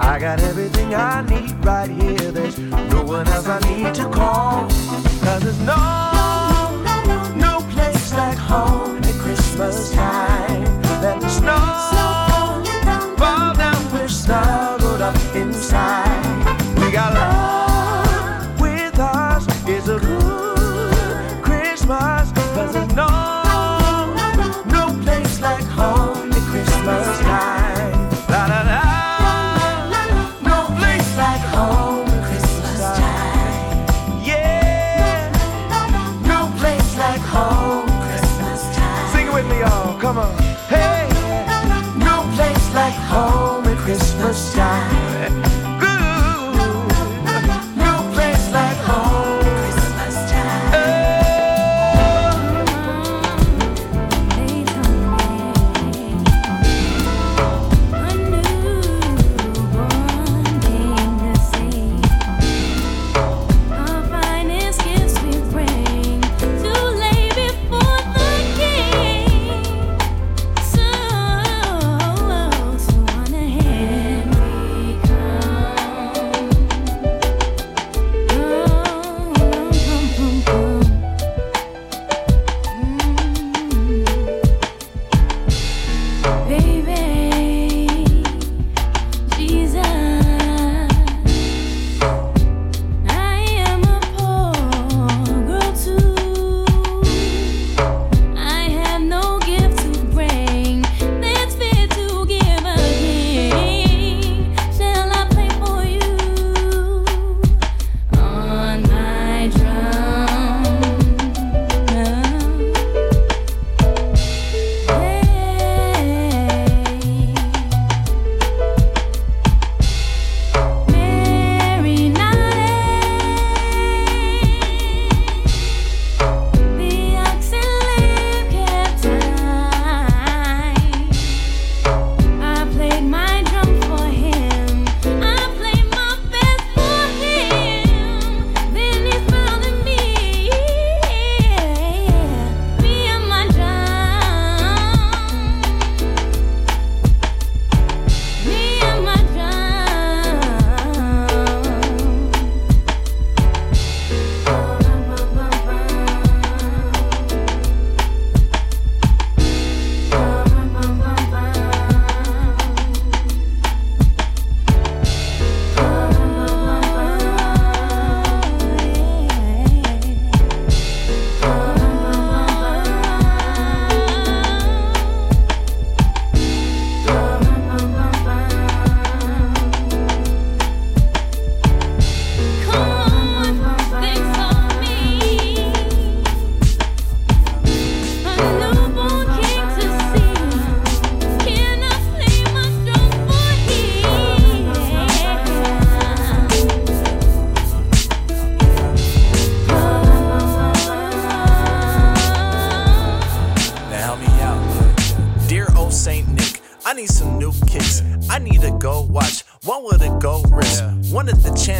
I 0.00 0.18
got 0.18 0.40
everything 0.40 0.94
I 0.94 1.20
need 1.28 1.52
right 1.66 1.90
here. 1.90 2.32
There's 2.32 2.58
no 2.58 3.02
one 3.02 3.28
else 3.28 3.46
I 3.46 3.58
need 3.68 3.94
to 3.96 4.08
call. 4.08 4.62
Cause 5.20 5.42
there's 5.42 5.60
no, 5.60 6.80
no, 6.82 7.04
no, 7.04 7.34
no 7.34 7.66
place 7.72 8.14
like 8.14 8.38
home 8.38 9.04
at 9.04 9.14
Christmas 9.16 9.92
time. 9.92 10.25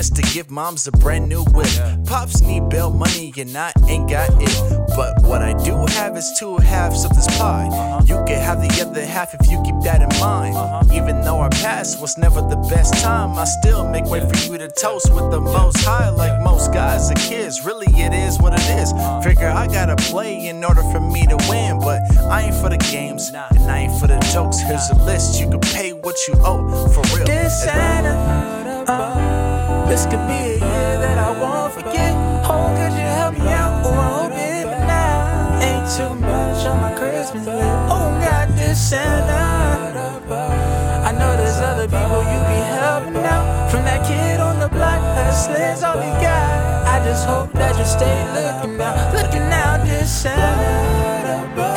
Chance 0.07 0.21
to 0.21 0.35
give 0.35 0.51
moms 0.51 0.87
a 0.87 0.93
brand 0.93 1.29
new 1.29 1.43
whip. 1.47 1.69
Pops 2.07 2.41
need 2.41 2.69
bail 2.69 2.91
money 2.91 3.33
and 3.39 3.57
I 3.57 3.73
ain't 3.89 4.09
got 4.09 4.31
it. 4.41 4.87
But 4.95 5.23
what 5.23 5.43
I 5.43 5.53
do 5.65 5.75
have 5.95 6.17
is 6.17 6.31
two 6.39 6.59
halves 6.59 7.05
of 7.05 7.11
this 7.17 7.27
pie. 7.39 7.67
You 8.07 8.23
can 8.27 8.41
have 8.41 8.61
the 8.61 8.87
other 8.87 9.05
half 9.05 9.35
if 9.35 9.51
you 9.51 9.61
keep 9.65 9.75
that 9.83 10.03
in 10.03 10.21
mind. 10.21 10.93
Even 10.93 11.23
though 11.23 11.39
our 11.39 11.51
past 11.51 12.01
was 12.01 12.17
never 12.19 12.41
the 12.41 12.57
best 12.71 12.95
time, 13.03 13.37
I 13.37 13.45
still 13.45 13.89
make 13.89 14.05
way 14.05 14.21
for 14.21 14.37
you 14.47 14.57
to 14.59 14.69
toast 14.69 15.13
with 15.13 15.31
the 15.33 15.41
most 15.41 15.79
high, 15.79 16.11
like 16.11 16.41
most 16.43 16.73
guys 16.73 17.09
and 17.09 17.19
kids. 17.19 17.65
Really, 17.65 17.89
it 17.91 18.13
is 18.13 18.39
what 18.39 18.53
it 18.53 18.69
is. 18.79 18.93
Figure 19.25 19.49
I 19.49 19.67
gotta 19.67 19.97
play 19.97 20.47
in 20.47 20.63
order 20.63 20.83
for 20.93 21.01
me 21.01 21.27
to 21.27 21.37
win, 21.49 21.81
but 21.81 22.01
I 22.31 22.43
ain't 22.43 22.55
for 22.55 22.69
the 22.69 22.79
games 22.79 23.31
and 23.31 23.71
I 23.71 23.79
ain't 23.79 23.99
for 23.99 24.07
the 24.07 24.19
jokes. 24.33 24.61
Here's 24.61 24.89
a 24.91 25.05
list, 25.05 25.41
you 25.41 25.51
can 25.51 25.61
pay 25.61 25.93
what 25.93 26.17
you 26.29 26.35
owe 26.45 26.89
for 26.95 27.03
real. 27.17 27.27
Dear 27.27 27.51
Santa, 27.51 28.47
uh, 28.87 29.16
this 29.89 30.05
could 30.07 30.25
be 30.27 30.35
a 30.35 30.59
year 30.59 30.93
that 31.05 31.19
I 31.19 31.31
won't 31.41 31.73
forget. 31.73 32.13
Oh, 32.45 32.69
could 32.77 32.93
you 32.99 33.07
help 33.19 33.35
me 33.35 33.49
out? 33.49 33.85
Oh, 33.87 33.93
I 33.95 34.09
hope 34.19 34.33
it 34.33 34.67
now 34.87 35.59
ain't 35.63 35.87
too 35.97 36.15
much 36.21 36.67
on 36.67 36.81
my 36.81 36.93
Christmas 36.95 37.47
list. 37.47 37.91
Oh, 37.95 38.11
God, 38.21 38.49
dear 38.57 38.75
Santa, 38.75 39.43
I 41.09 41.13
know 41.13 41.37
there's 41.37 41.61
other 41.71 41.87
people 41.87 42.21
you 42.33 42.41
be 42.51 42.61
helping 42.83 43.25
out. 43.25 43.71
From 43.71 43.85
that 43.85 44.07
kid 44.07 44.41
on 44.41 44.59
the 44.59 44.69
block, 44.69 45.01
hustling's 45.17 45.83
all 45.83 45.97
we 45.97 46.11
got. 46.21 46.87
I 46.87 47.05
just 47.05 47.27
hope 47.27 47.53
that 47.53 47.79
you 47.79 47.85
stay 47.85 48.17
looking 48.35 48.81
out, 48.81 49.15
looking 49.15 49.49
out, 49.53 49.85
dear 49.85 50.05
Santa. 50.05 51.76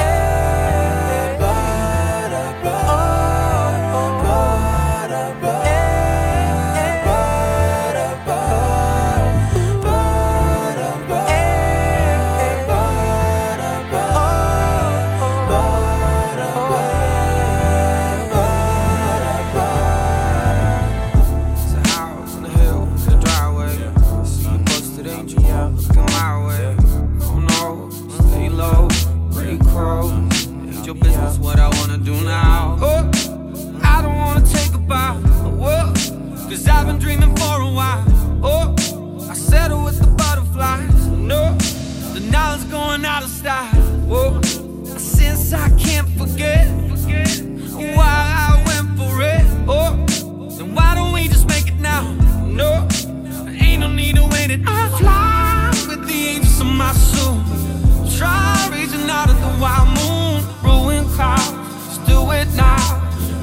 wild 59.59 59.89
moon, 59.97 60.43
ruin 60.63 61.05
clouds. 61.15 61.51
Just 61.87 62.05
do 62.05 62.31
it 62.31 62.47
now. 62.55 62.77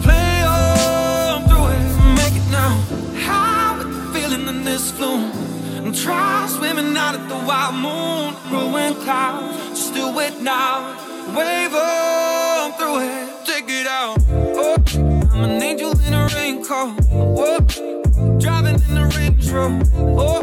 Play 0.02 0.42
through 1.48 1.68
it, 1.76 1.84
make 2.14 2.36
it 2.40 2.48
now. 2.50 2.72
High 3.26 3.78
with 3.78 3.88
the 3.94 4.18
feeling 4.18 4.46
in 4.48 4.64
this 4.64 4.92
swimming 6.48 6.96
out 6.96 7.14
at 7.14 7.28
the 7.28 7.40
wild 7.46 7.74
moon, 7.74 8.34
ruin 8.50 8.94
clouds. 9.02 9.78
Just 9.78 9.94
do 9.94 10.18
it 10.20 10.40
now. 10.40 10.94
Wave 11.36 11.72
through 12.78 13.00
it, 13.00 13.46
take 13.46 13.68
it 13.68 13.86
out. 13.86 14.18
Oh, 14.30 14.76
I'm 15.32 15.44
an 15.44 15.62
angel 15.62 15.92
in 16.07 16.14
a 16.14 16.28
raincoat. 16.34 16.96
Driving 18.40 18.80
in 18.88 18.94
the 18.94 19.07
Oh, 19.92 20.42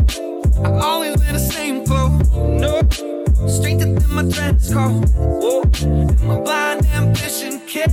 I 0.64 0.80
always 0.80 1.18
wear 1.18 1.34
the 1.34 1.40
same 1.40 1.86
clothes. 1.86 2.30
No. 2.32 3.13
Stranger 3.54 3.86
than 3.86 4.14
my 4.14 4.24
dress 4.24 4.74
code. 4.74 5.08
Whoa. 5.16 5.64
My 6.26 6.40
blind 6.40 6.86
ambition 6.88 7.62
kid. 7.68 7.92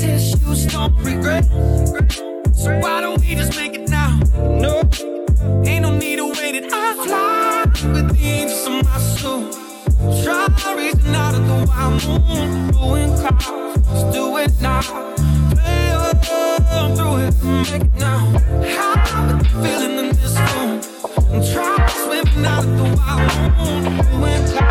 Tissues 0.00 0.66
don't 0.66 0.96
regret. 1.04 1.44
So 2.54 2.78
why 2.80 3.02
don't 3.02 3.20
we 3.20 3.34
just 3.34 3.54
make 3.56 3.74
it 3.74 3.88
now? 3.88 4.18
No. 4.34 4.82
Ain't 5.66 5.82
no 5.82 5.96
need 5.96 6.16
to 6.16 6.26
wait 6.28 6.54
it. 6.54 6.72
I 6.72 6.94
fly 7.04 7.64
with 7.92 8.16
the 8.16 8.24
angels 8.24 8.66
in 8.66 8.82
my 8.84 8.98
soul. 8.98 9.50
Try 10.22 10.48
reaching 10.74 11.14
out 11.14 11.34
of 11.34 11.46
the 11.46 11.66
wild 11.68 12.02
moon. 12.08 12.70
Doing 12.72 13.14
clouds. 13.18 14.14
Do 14.14 14.38
it 14.38 14.52
now. 14.60 14.80
Play 15.50 15.92
on 15.92 16.96
through 16.96 17.16
it. 17.26 17.34
Make 17.44 17.82
it 17.82 17.94
now. 17.96 18.20
How 18.74 18.94
feeling 19.62 19.96
the 19.96 20.13
not 22.44 22.62
the 22.62 22.84
one 24.12 24.20
went 24.20 24.54
want. 24.54 24.63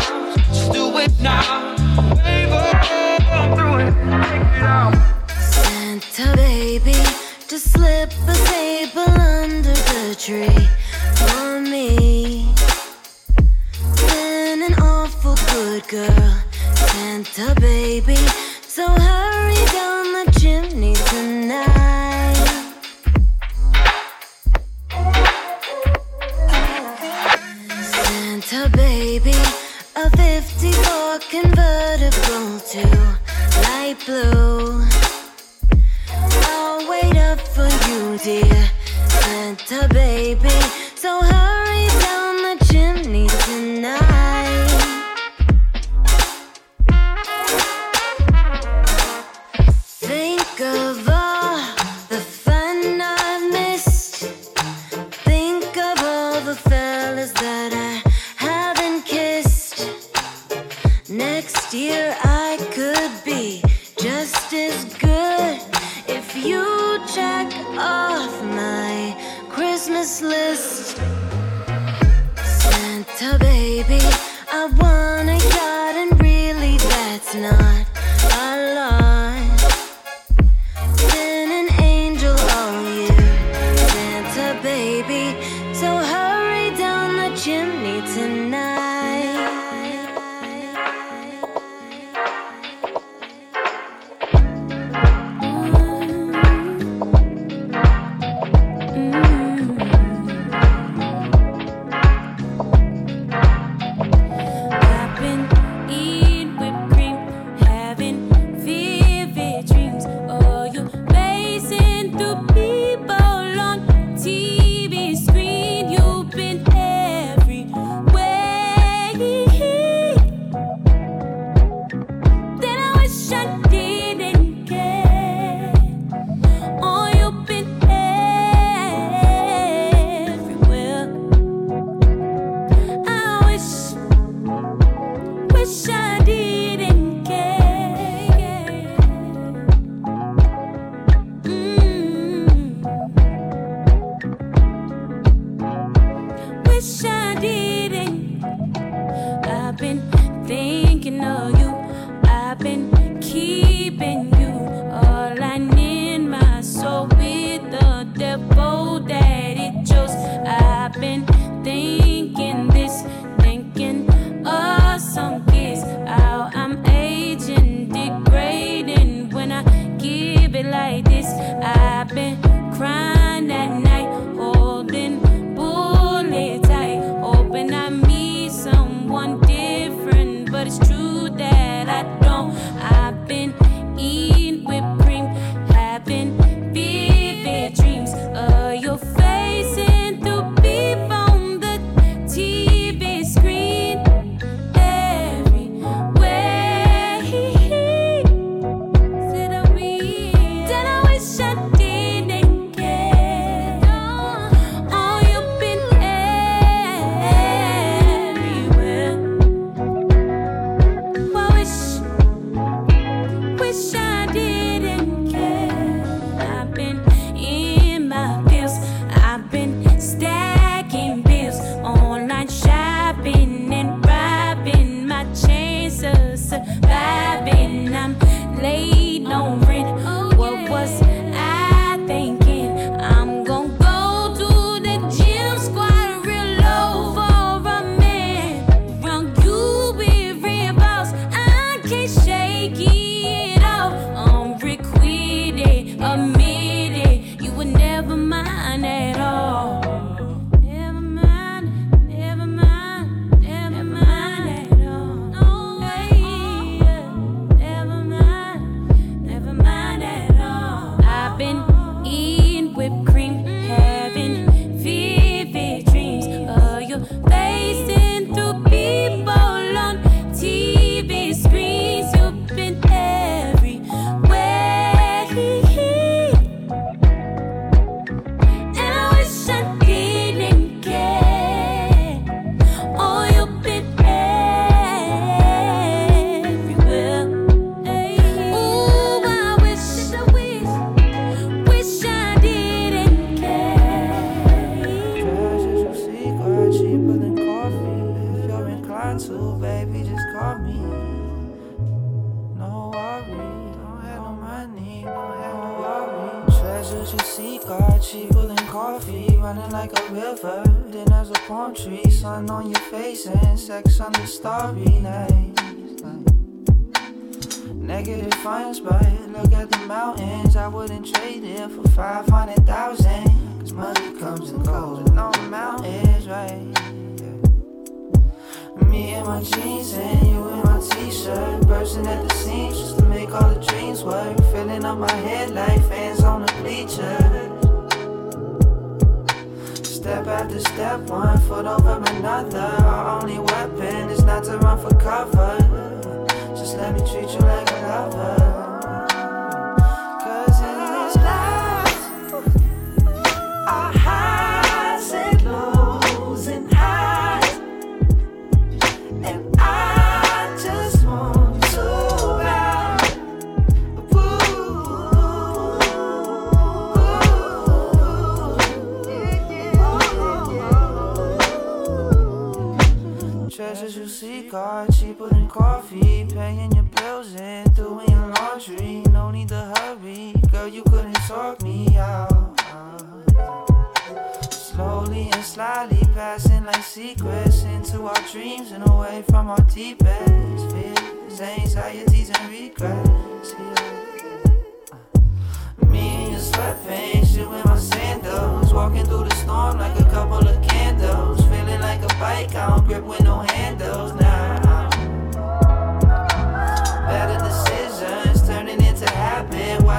I've 171.66 172.14
been 172.14 172.36
crying 172.76 173.50
at 173.50 173.68
night. 173.68 173.83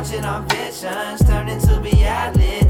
Watching 0.06 0.26
our 0.26 0.42
visions 0.44 1.28
turn 1.28 1.50
into 1.50 1.80
reality. 1.82 2.65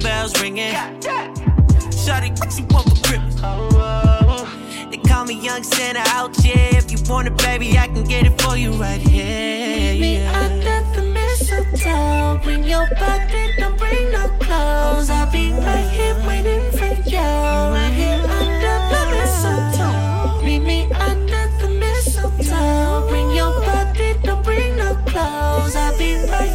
Bells 0.00 0.40
ringing. 0.40 0.72
Shawty, 1.92 2.30
you 2.58 2.64
want 2.70 2.88
for 2.88 2.96
Christmas? 3.04 3.34
They 4.90 4.98
call 4.98 5.24
me 5.24 5.34
Young 5.34 5.62
Santa 5.62 6.02
out, 6.06 6.36
yeah. 6.44 6.76
If 6.76 6.90
you 6.92 6.98
want 7.08 7.26
it, 7.28 7.36
baby, 7.38 7.76
I 7.78 7.88
can 7.88 8.04
get 8.04 8.26
it 8.26 8.40
for 8.40 8.56
you 8.56 8.72
right 8.72 9.00
here. 9.00 9.92
Meet 9.94 10.00
me 10.00 10.26
under 10.26 10.82
the 10.94 11.02
mistletoe. 11.02 12.40
Bring 12.44 12.64
your 12.64 12.86
body, 12.94 13.52
don't 13.58 13.76
bring 13.76 14.10
no 14.12 14.28
clothes. 14.38 15.10
I'll 15.10 15.30
be 15.32 15.52
right 15.52 15.88
here 15.90 16.16
waiting 16.26 16.70
for 16.72 16.94
you. 17.08 17.18
Right 17.18 17.92
here 17.92 18.22
under 18.22 18.78
the 18.92 19.02
mistletoe. 19.16 20.42
Meet 20.42 20.60
me 20.60 20.88
under 20.92 21.48
the 21.60 21.68
mistletoe. 21.78 23.08
Bring 23.08 23.30
your 23.32 23.60
body, 23.60 24.14
don't 24.22 24.42
bring 24.44 24.76
no 24.76 24.94
clothes. 25.06 25.74
I'll 25.76 25.98
be 25.98 26.14
right 26.30 26.47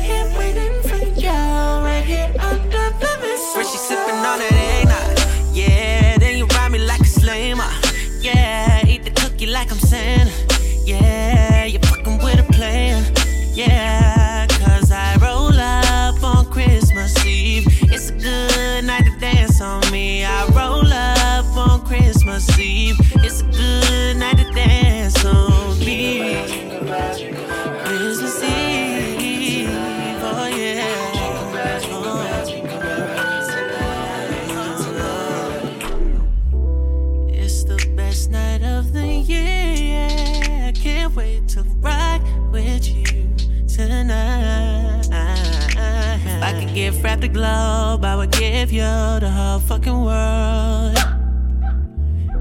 the 47.23 47.29
globe, 47.29 48.03
I 48.03 48.17
would 48.17 48.31
give 48.31 48.69
you 48.73 48.81
the 48.81 49.31
whole 49.31 49.59
fucking 49.59 50.03
world. 50.03 50.97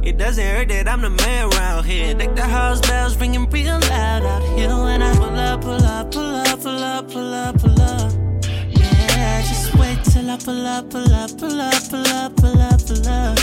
It 0.03 0.19
doesn't 0.19 0.45
hurt 0.45 0.69
that 0.71 0.89
I'm 0.89 1.03
the 1.03 1.11
man 1.11 1.53
around 1.53 1.85
here. 1.85 2.15
Deck 2.15 2.35
the 2.35 2.43
house 2.43 2.81
bells 2.81 3.17
ringing 3.17 3.49
real 3.51 3.79
loud 3.79 4.25
out 4.25 4.43
here 4.59 4.75
when 4.75 5.01
I 5.01 5.15
pull 5.15 5.37
up, 5.37 5.61
pull 5.61 5.85
up, 5.85 6.11
pull 6.11 6.35
up, 6.35 6.61
pull 6.61 6.83
up, 6.83 7.09
pull 7.13 7.33
up, 7.33 7.59
pull 7.61 7.81
up. 7.81 8.13
Yeah, 8.71 9.43
just 9.43 9.73
wait 9.77 10.03
till 10.03 10.29
I 10.29 10.37
pull 10.39 10.67
up, 10.67 10.91
pull 10.91 11.15
up, 11.15 11.31
pull 11.39 11.61
up, 11.61 11.83
pull 11.89 12.07
up, 12.09 12.37
pull 12.37 12.61
up, 12.61 12.85
pull 12.85 13.09
up. 13.09 13.39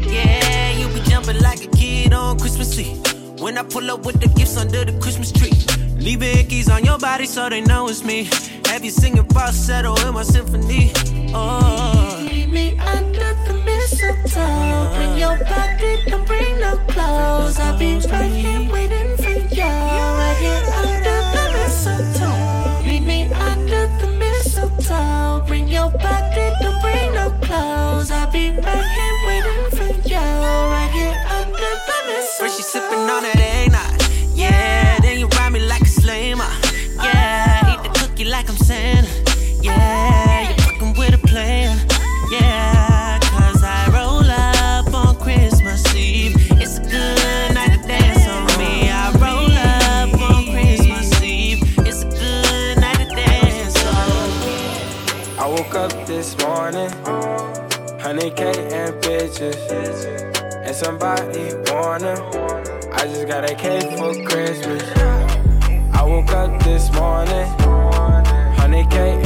Yeah, 0.00 0.70
you 0.72 0.88
be 0.94 1.00
jumping 1.10 1.38
like 1.42 1.62
a 1.64 1.68
kid 1.68 2.14
on 2.14 2.38
Christmas 2.38 2.78
Eve. 2.78 2.96
When 3.40 3.58
I 3.58 3.62
pull 3.62 3.90
up 3.90 4.06
with 4.06 4.20
the 4.20 4.28
gifts 4.28 4.56
under 4.56 4.86
the 4.86 4.98
Christmas 5.00 5.32
tree. 5.32 5.52
Leave 6.08 6.20
hickeys 6.20 6.70
on 6.74 6.86
your 6.86 6.96
body 6.96 7.26
so 7.26 7.50
they 7.50 7.60
know 7.60 7.86
it's 7.86 8.02
me. 8.02 8.30
Have 8.64 8.82
you 8.82 8.90
singing 8.90 9.24
falsetto 9.24 9.94
in 10.06 10.14
my 10.14 10.22
symphony? 10.22 10.90
Oh. 11.34 12.24
Meet 12.24 12.48
me 12.48 12.78
under 12.78 13.34
the 13.44 13.52
mistletoe. 13.62 14.90
Bring 14.96 15.18
your 15.18 15.36
body, 15.44 15.98
don't 16.06 16.26
bring 16.26 16.60
no 16.60 16.78
clothes. 16.88 17.58
I'll 17.60 17.78
be 17.78 17.98
right 18.08 18.32
here 18.32 18.72
waiting 18.72 19.18
for 19.18 19.28
you. 19.54 19.62
Right 19.62 20.36
here 20.40 20.64
under 20.80 21.18
the 21.34 21.44
mistletoe. 21.58 22.88
Meet 22.88 23.02
me 23.02 23.24
under 23.34 23.86
the 24.00 24.06
mistletoe. 24.18 25.44
Bring 25.46 25.68
your 25.68 25.90
body, 25.90 26.37
somebody 60.78 61.52
wanna. 61.72 62.14
I 62.92 63.04
just 63.06 63.26
got 63.26 63.50
a 63.50 63.54
cake 63.56 63.90
for 63.98 64.14
Christmas. 64.24 64.82
I 65.92 66.04
woke 66.04 66.30
up 66.30 66.62
this 66.62 66.92
morning, 66.92 67.46
100k 68.56 69.17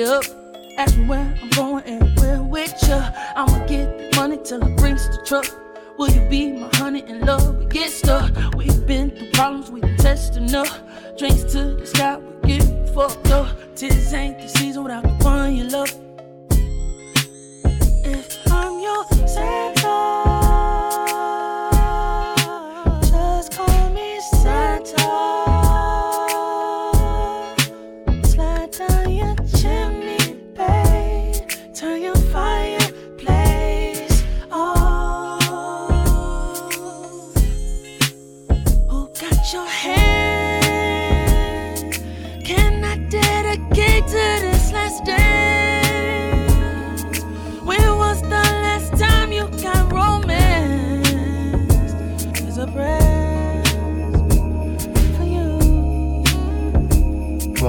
up. 0.00 0.24
Me 0.96 1.04
where 1.06 1.38
I'm 1.40 1.48
going 1.50 1.84
and 1.84 2.18
where 2.18 2.42
with 2.42 2.74
you. 2.88 2.94
I'ma 3.36 3.66
get 3.66 4.10
the 4.10 4.16
money 4.16 4.38
till 4.42 4.62
it 4.62 4.76
brings 4.76 5.06
the 5.08 5.22
truck. 5.24 5.46
Will 5.98 6.10
you 6.10 6.28
be 6.28 6.52
my 6.52 6.68
honey 6.74 7.02
and 7.06 7.20
love? 7.26 7.56
We 7.58 7.66
get 7.66 7.90
stuck. 7.90 8.32
We've 8.54 8.86
been 8.86 9.10
through 9.10 9.30
problems, 9.32 9.70
we 9.70 9.80
been 9.80 9.96
testing 9.98 10.54
up. 10.54 10.66
Drinks 11.18 11.44
to 11.52 11.74
the 11.74 11.86
sky, 11.86 12.16
we 12.16 12.58
get 12.58 12.94
fucked 12.94 13.30
up. 13.30 13.48
Tis 13.76 14.12
ain't 14.14 14.38
the 14.38 14.48
season 14.48 14.82
without 14.84 15.02
the 15.02 15.14
one 15.24 15.54
you 15.54 15.64
love. 15.64 15.92
If 18.04 18.50
I'm 18.50 18.80
your 18.80 19.04
Santa, 19.28 19.81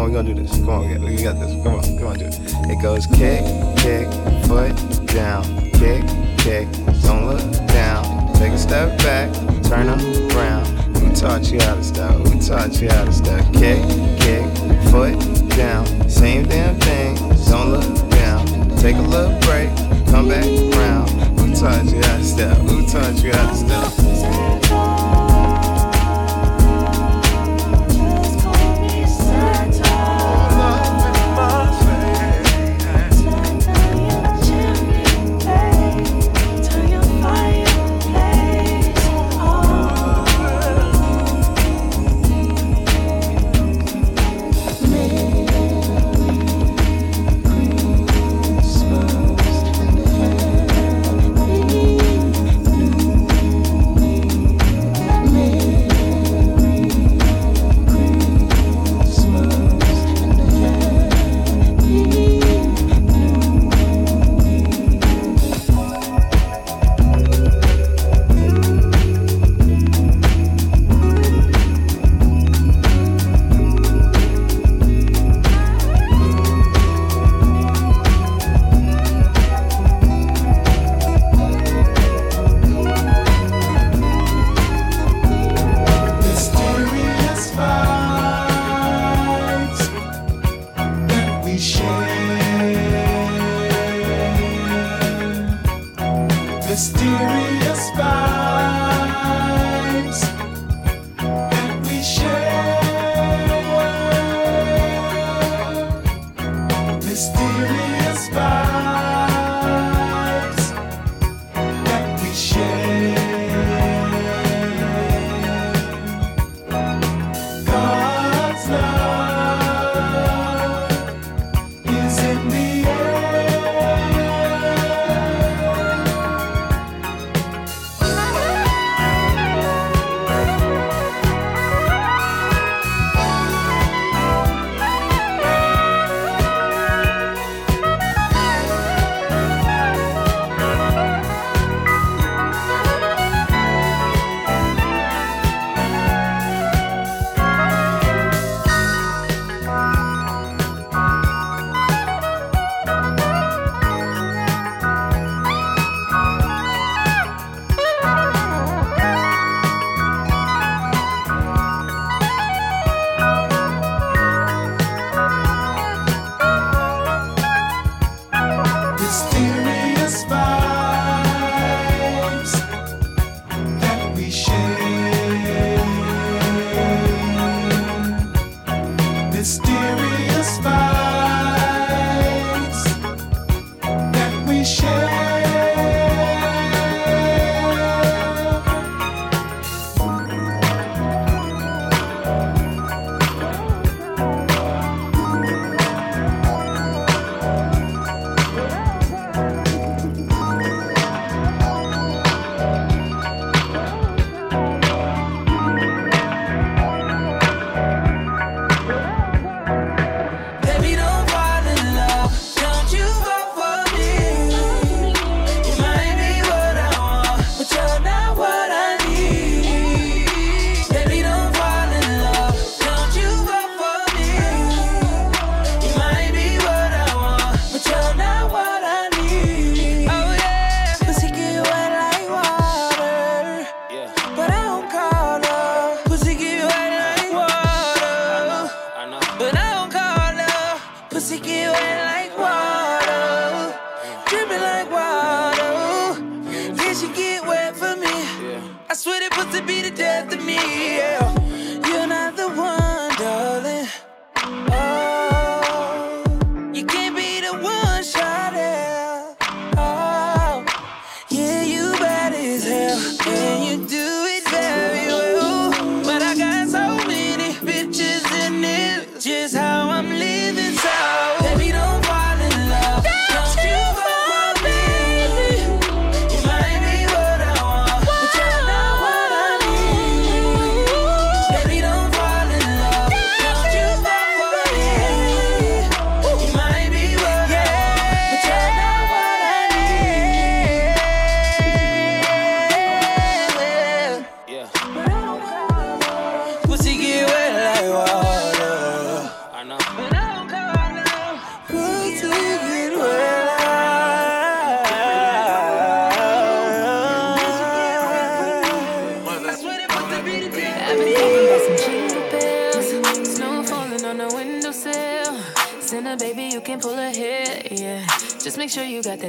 on, 0.04 0.12
we're 0.12 0.22
gonna 0.22 0.34
do 0.34 0.42
this. 0.42 0.52
Come 0.60 0.70
on, 0.70 0.88
we 0.88 0.96
got, 0.96 1.04
we 1.04 1.24
got 1.24 1.40
this. 1.40 1.64
Come 1.64 1.76
on, 1.76 1.98
come 1.98 2.08
on, 2.08 2.18
do 2.18 2.26
it. 2.26 2.40
It 2.70 2.82
goes 2.82 3.08
kick, 3.08 3.44
kick, 3.78 4.08
foot 4.48 4.76
down, 5.08 5.44
kick, 5.72 6.04
kick. 6.38 6.68
Don't 7.04 7.28
look 7.28 7.68
down. 7.68 8.34
Take 8.36 8.54
a 8.54 8.58
step 8.58 8.98
back, 9.00 9.32
turn 9.64 9.90
around. 9.90 10.68
We 11.02 11.14
taught 11.16 11.52
you 11.52 11.60
how 11.62 11.76
to 11.76 11.84
step. 11.84 12.16
We 12.20 12.40
taught 12.40 12.82
you 12.82 12.90
how 12.90 13.06
to 13.06 13.14
step. 13.14 13.44
Kick, 13.54 13.82
kick, 14.20 14.46
foot 14.90 15.18
down. 15.50 15.86
Same 16.10 16.46
damn 16.48 16.80
thing. 16.80 17.16
Don't 17.50 17.72
look 17.72 18.10
down. 18.10 18.46
Take 18.78 18.96
a 18.96 19.02
little 19.02 19.40
break. 19.42 19.70
Come 20.08 20.30
back 20.30 20.46
around. 20.76 21.10
We 21.38 21.54
taught 21.54 21.86
you 21.86 22.02
how 22.02 22.18
to 22.18 22.24
step. 22.24 22.58
We 22.60 22.86
taught 22.88 23.24
you 23.24 23.32
how 23.32 23.50
to 23.50 23.56
step. 23.56 24.63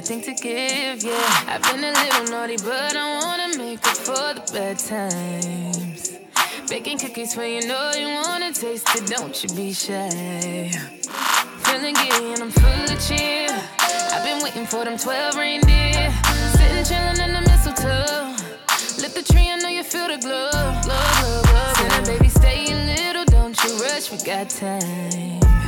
Sure 0.05 0.17
you 0.17 0.23
got 0.23 0.35
that 0.35 0.37
thing 0.37 0.37
to 0.37 0.43
give, 0.43 1.03
yeah. 1.03 1.45
I've 1.49 1.63
been 1.63 1.85
a 1.85 1.93
little 1.93 2.27
naughty, 2.31 2.57
but 2.57 2.97
I 2.97 3.19
wanna 3.21 3.59
make 3.59 3.87
up 3.87 3.97
for 3.97 4.35
the 4.35 4.43
bad 4.53 4.79
times. 4.79 6.19
Baking 6.69 6.99
cookies 6.99 7.35
for 7.35 7.45
you 7.45 7.67
know 7.67 7.93
you 7.97 8.09
wanna 8.09 8.53
taste 8.53 8.89
it, 8.95 9.07
don't 9.07 9.43
you 9.43 9.49
be 9.55 9.73
shy. 9.73 10.71
Feeling 11.65 11.95
giddy 11.95 12.33
and 12.33 12.43
I'm 12.43 12.51
full 12.51 12.95
of 12.95 13.09
cheer. 13.09 13.49
I've 14.13 14.25
been 14.25 14.43
waiting 14.43 14.67
for 14.67 14.85
them 14.85 14.99
12 14.99 15.37
reindeer. 15.37 16.13
Sitting 16.53 16.85
chilling 16.85 17.21
in 17.21 17.33
the 17.35 17.43
mistletoe. 17.49 18.37
Let 19.03 19.15
the 19.15 19.23
tree, 19.23 19.49
I 19.51 19.57
know 19.57 19.69
you 19.69 19.83
feel 19.83 20.09
the 20.09 20.19
glow. 20.19 20.51
glow, 20.51 21.01
glow, 21.21 21.43
glow. 21.43 21.73
Sinner, 21.75 22.07
baby, 22.07 22.29
stay 22.29 22.67
a 22.73 22.77
little, 22.87 23.25
don't 23.27 23.57
you 23.65 23.71
rush, 23.83 24.11
we 24.11 24.19
got 24.19 24.51
time. 24.51 25.64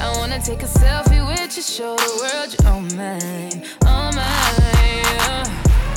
I 0.00 0.12
wanna 0.18 0.40
take 0.40 0.62
a 0.62 0.66
selfie 0.66 1.26
with 1.26 1.56
you, 1.56 1.62
show 1.62 1.96
the 1.96 2.12
world 2.20 2.54
you're 2.54 2.72
all 2.72 2.80
mine, 2.96 3.64
all 3.86 4.12
mine. 4.12 5.04
yeah. 5.04 5.44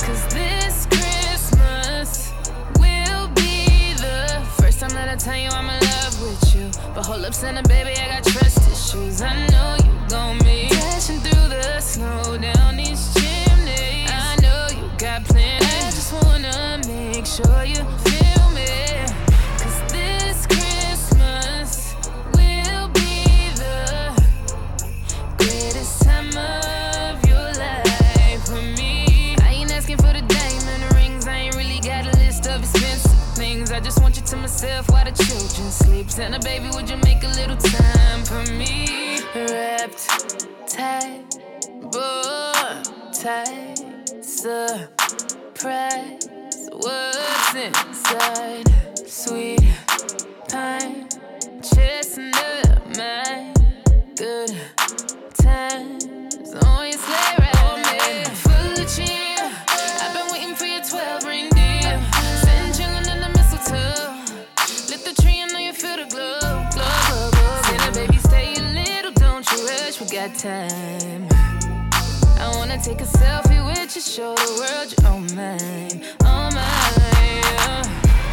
Cause 0.00 0.26
this 0.32 0.86
Christmas 0.86 2.32
will 2.78 3.28
be 3.34 3.94
the 3.94 4.42
first 4.60 4.80
time 4.80 4.90
that 4.90 5.08
I 5.08 5.16
tell 5.16 5.36
you 5.36 5.48
I'm 5.50 5.68
in 5.68 5.80
love 5.80 6.22
with 6.22 6.54
you. 6.54 6.70
But 6.94 7.06
hold 7.06 7.24
up, 7.24 7.34
Santa 7.34 7.62
baby, 7.68 7.90
I 8.00 8.08
got 8.08 8.24
trust 8.24 8.58
issues. 8.70 9.22
I 9.22 9.46
know 9.48 9.76
you 9.84 9.92
gon' 10.08 10.38
be 10.38 10.68
dashing 10.70 11.20
through 11.20 11.48
the 11.48 11.80
snow 11.80 12.38
down 12.38 12.76
these 12.76 13.12
chimneys. 13.14 14.10
I 14.10 14.36
know 14.42 14.66
you 14.70 14.90
got 14.98 15.24
plans. 15.24 15.64
I 15.64 15.90
just 15.90 16.12
wanna 16.12 16.80
make 16.86 17.26
sure 17.26 17.64
you 17.64 18.07
to 34.30 34.36
myself 34.36 34.88
while 34.90 35.04
the 35.04 35.12
children 35.12 35.70
sleep. 35.70 36.10
Santa 36.10 36.38
baby, 36.40 36.68
would 36.74 36.90
you 36.90 36.96
make 36.98 37.22
a 37.24 37.28
little 37.28 37.56
time 37.56 38.22
for 38.24 38.42
me? 38.52 39.20
Wrapped 39.34 40.06
tight, 40.68 41.24
bow 41.90 42.82
tight, 43.12 43.76
surprise. 44.22 46.28
What's 46.72 47.54
inside? 47.54 48.68
Sweet 49.08 49.62
pine, 50.48 51.08
chestnut, 51.62 52.86
my 52.96 53.54
good 54.14 54.50
times 55.38 56.52
oh, 56.54 56.66
on 56.66 56.88
your 56.88 56.98
sleigh 56.98 57.27
rush, 70.28 70.42
time. 70.42 71.28
I 72.40 72.52
wanna 72.56 72.78
take 72.82 73.00
a 73.00 73.04
selfie 73.04 73.64
with 73.66 73.94
you, 73.94 74.02
show 74.02 74.34
the 74.34 74.50
world 74.60 74.94
you're 74.96 75.10
all 75.10 75.20
mine, 75.34 76.02
all 76.24 76.50
mine. 76.50 77.42
yeah. 77.42 77.82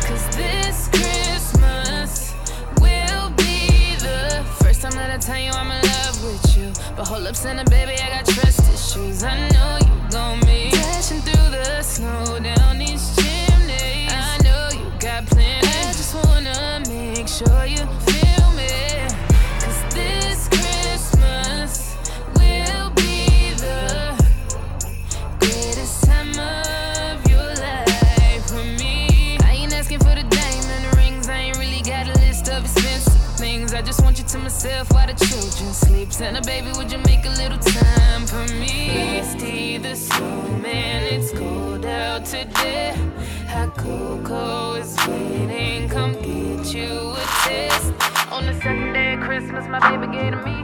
Cause 0.01 0.35
this 0.35 0.87
Christmas 0.89 2.33
will 2.79 3.29
be 3.37 3.95
the 3.99 4.45
first 4.61 4.81
time 4.81 4.91
that 4.93 5.11
I 5.11 5.17
tell 5.17 5.37
you 5.39 5.51
I'm 5.51 5.71
in 5.71 5.81
love 5.81 6.23
with 6.23 6.57
you. 6.57 6.71
But 6.95 7.07
hold 7.07 7.27
up, 7.27 7.35
Santa 7.35 7.63
baby, 7.69 7.93
I 8.01 8.09
got 8.09 8.25
trust 8.25 8.61
issues. 8.73 9.23
I 9.23 9.49
know 9.49 9.77
you 9.81 10.11
gon' 10.11 10.39
be 10.41 10.71
dashing 10.71 11.21
through 11.21 11.49
the 11.51 11.81
snow 11.81 12.39
down 12.41 12.77
these 12.77 13.15
chimneys. 13.15 14.11
I 14.11 14.37
know 14.43 14.69
you 14.71 14.91
got 14.99 15.25
plans. 15.27 15.65
I 15.67 15.93
just 15.93 16.15
wanna 16.15 16.83
make 16.87 17.27
sure 17.27 17.65
you 17.65 17.87
myself 34.55 34.89
while 34.93 35.05
the 35.05 35.13
children 35.13 35.73
sleep. 35.73 36.13
Santa 36.13 36.41
baby, 36.41 36.71
would 36.77 36.89
you 36.89 36.97
make 36.99 37.25
a 37.25 37.29
little 37.41 37.57
time 37.57 38.25
for 38.25 38.45
me? 38.53 39.19
Frosty 39.19 39.77
the 39.77 39.95
snowman, 39.95 41.03
it's 41.03 41.31
cold 41.33 41.85
out 41.85 42.23
today. 42.25 42.95
Hot 43.49 43.75
cocoa 43.75 44.75
is 44.75 44.95
waiting. 45.07 45.89
Come 45.89 46.13
get 46.13 46.73
you 46.73 47.11
a 47.11 47.25
test. 47.43 47.91
On 48.31 48.45
the 48.45 48.53
second 48.61 48.93
day 48.93 49.15
of 49.15 49.19
Christmas, 49.21 49.67
my 49.67 49.79
baby 49.89 50.07
gave 50.13 50.31
to 50.31 50.41
me 50.47 50.57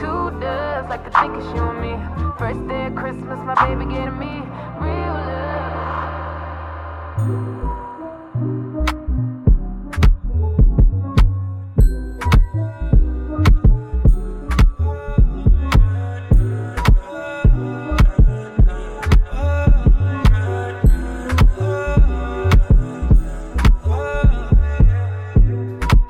two 0.00 0.40
doves, 0.40 0.88
like 0.90 1.04
the 1.04 1.10
think 1.10 1.36
it's 1.36 1.46
you 1.54 1.62
and 1.62 1.80
me. 1.80 1.94
First 2.38 2.66
day 2.66 2.86
of 2.86 2.96
Christmas, 2.96 3.38
my 3.46 3.54
baby 3.66 3.84
gave 3.94 4.06
to 4.06 4.10
me 4.10 4.42
real 4.80 5.14
love. 5.30 5.45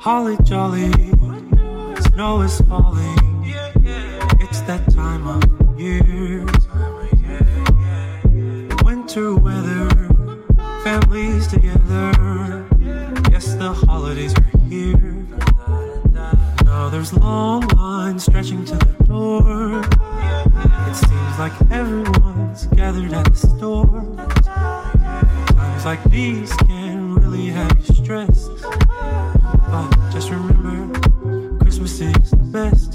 Holly 0.09 0.37
jolly, 0.43 0.89
snow 2.13 2.39
is 2.39 2.61
falling. 2.61 3.43
It's 4.39 4.61
that 4.61 4.89
time 4.89 5.27
of 5.27 5.43
year. 5.77 6.45
Winter 8.85 9.35
weather, 9.35 9.89
families 10.85 11.47
together. 11.47 12.65
Yes, 13.29 13.55
the 13.55 13.73
holidays 13.73 14.33
are 14.37 14.69
here. 14.69 15.27
Now 16.63 16.87
there's 16.87 17.11
long 17.11 17.67
lines 17.75 18.23
stretching 18.23 18.63
to 18.63 18.77
the 18.77 19.03
door. 19.03 19.81
It 20.89 20.95
seems 20.95 21.37
like 21.37 21.51
everyone's 21.69 22.67
gathered 22.67 23.11
at 23.11 23.25
the 23.25 23.35
store. 23.35 24.05
Times 25.51 25.83
like 25.83 26.01
these 26.05 26.53
can 26.65 27.15
really 27.15 27.47
have 27.47 27.77
you 27.77 27.93
stressed. 27.93 28.86
But 29.69 29.91
just 30.11 30.29
remember, 30.29 31.59
Christmas 31.59 31.99
is 31.99 32.31
the 32.31 32.37
best. 32.37 32.86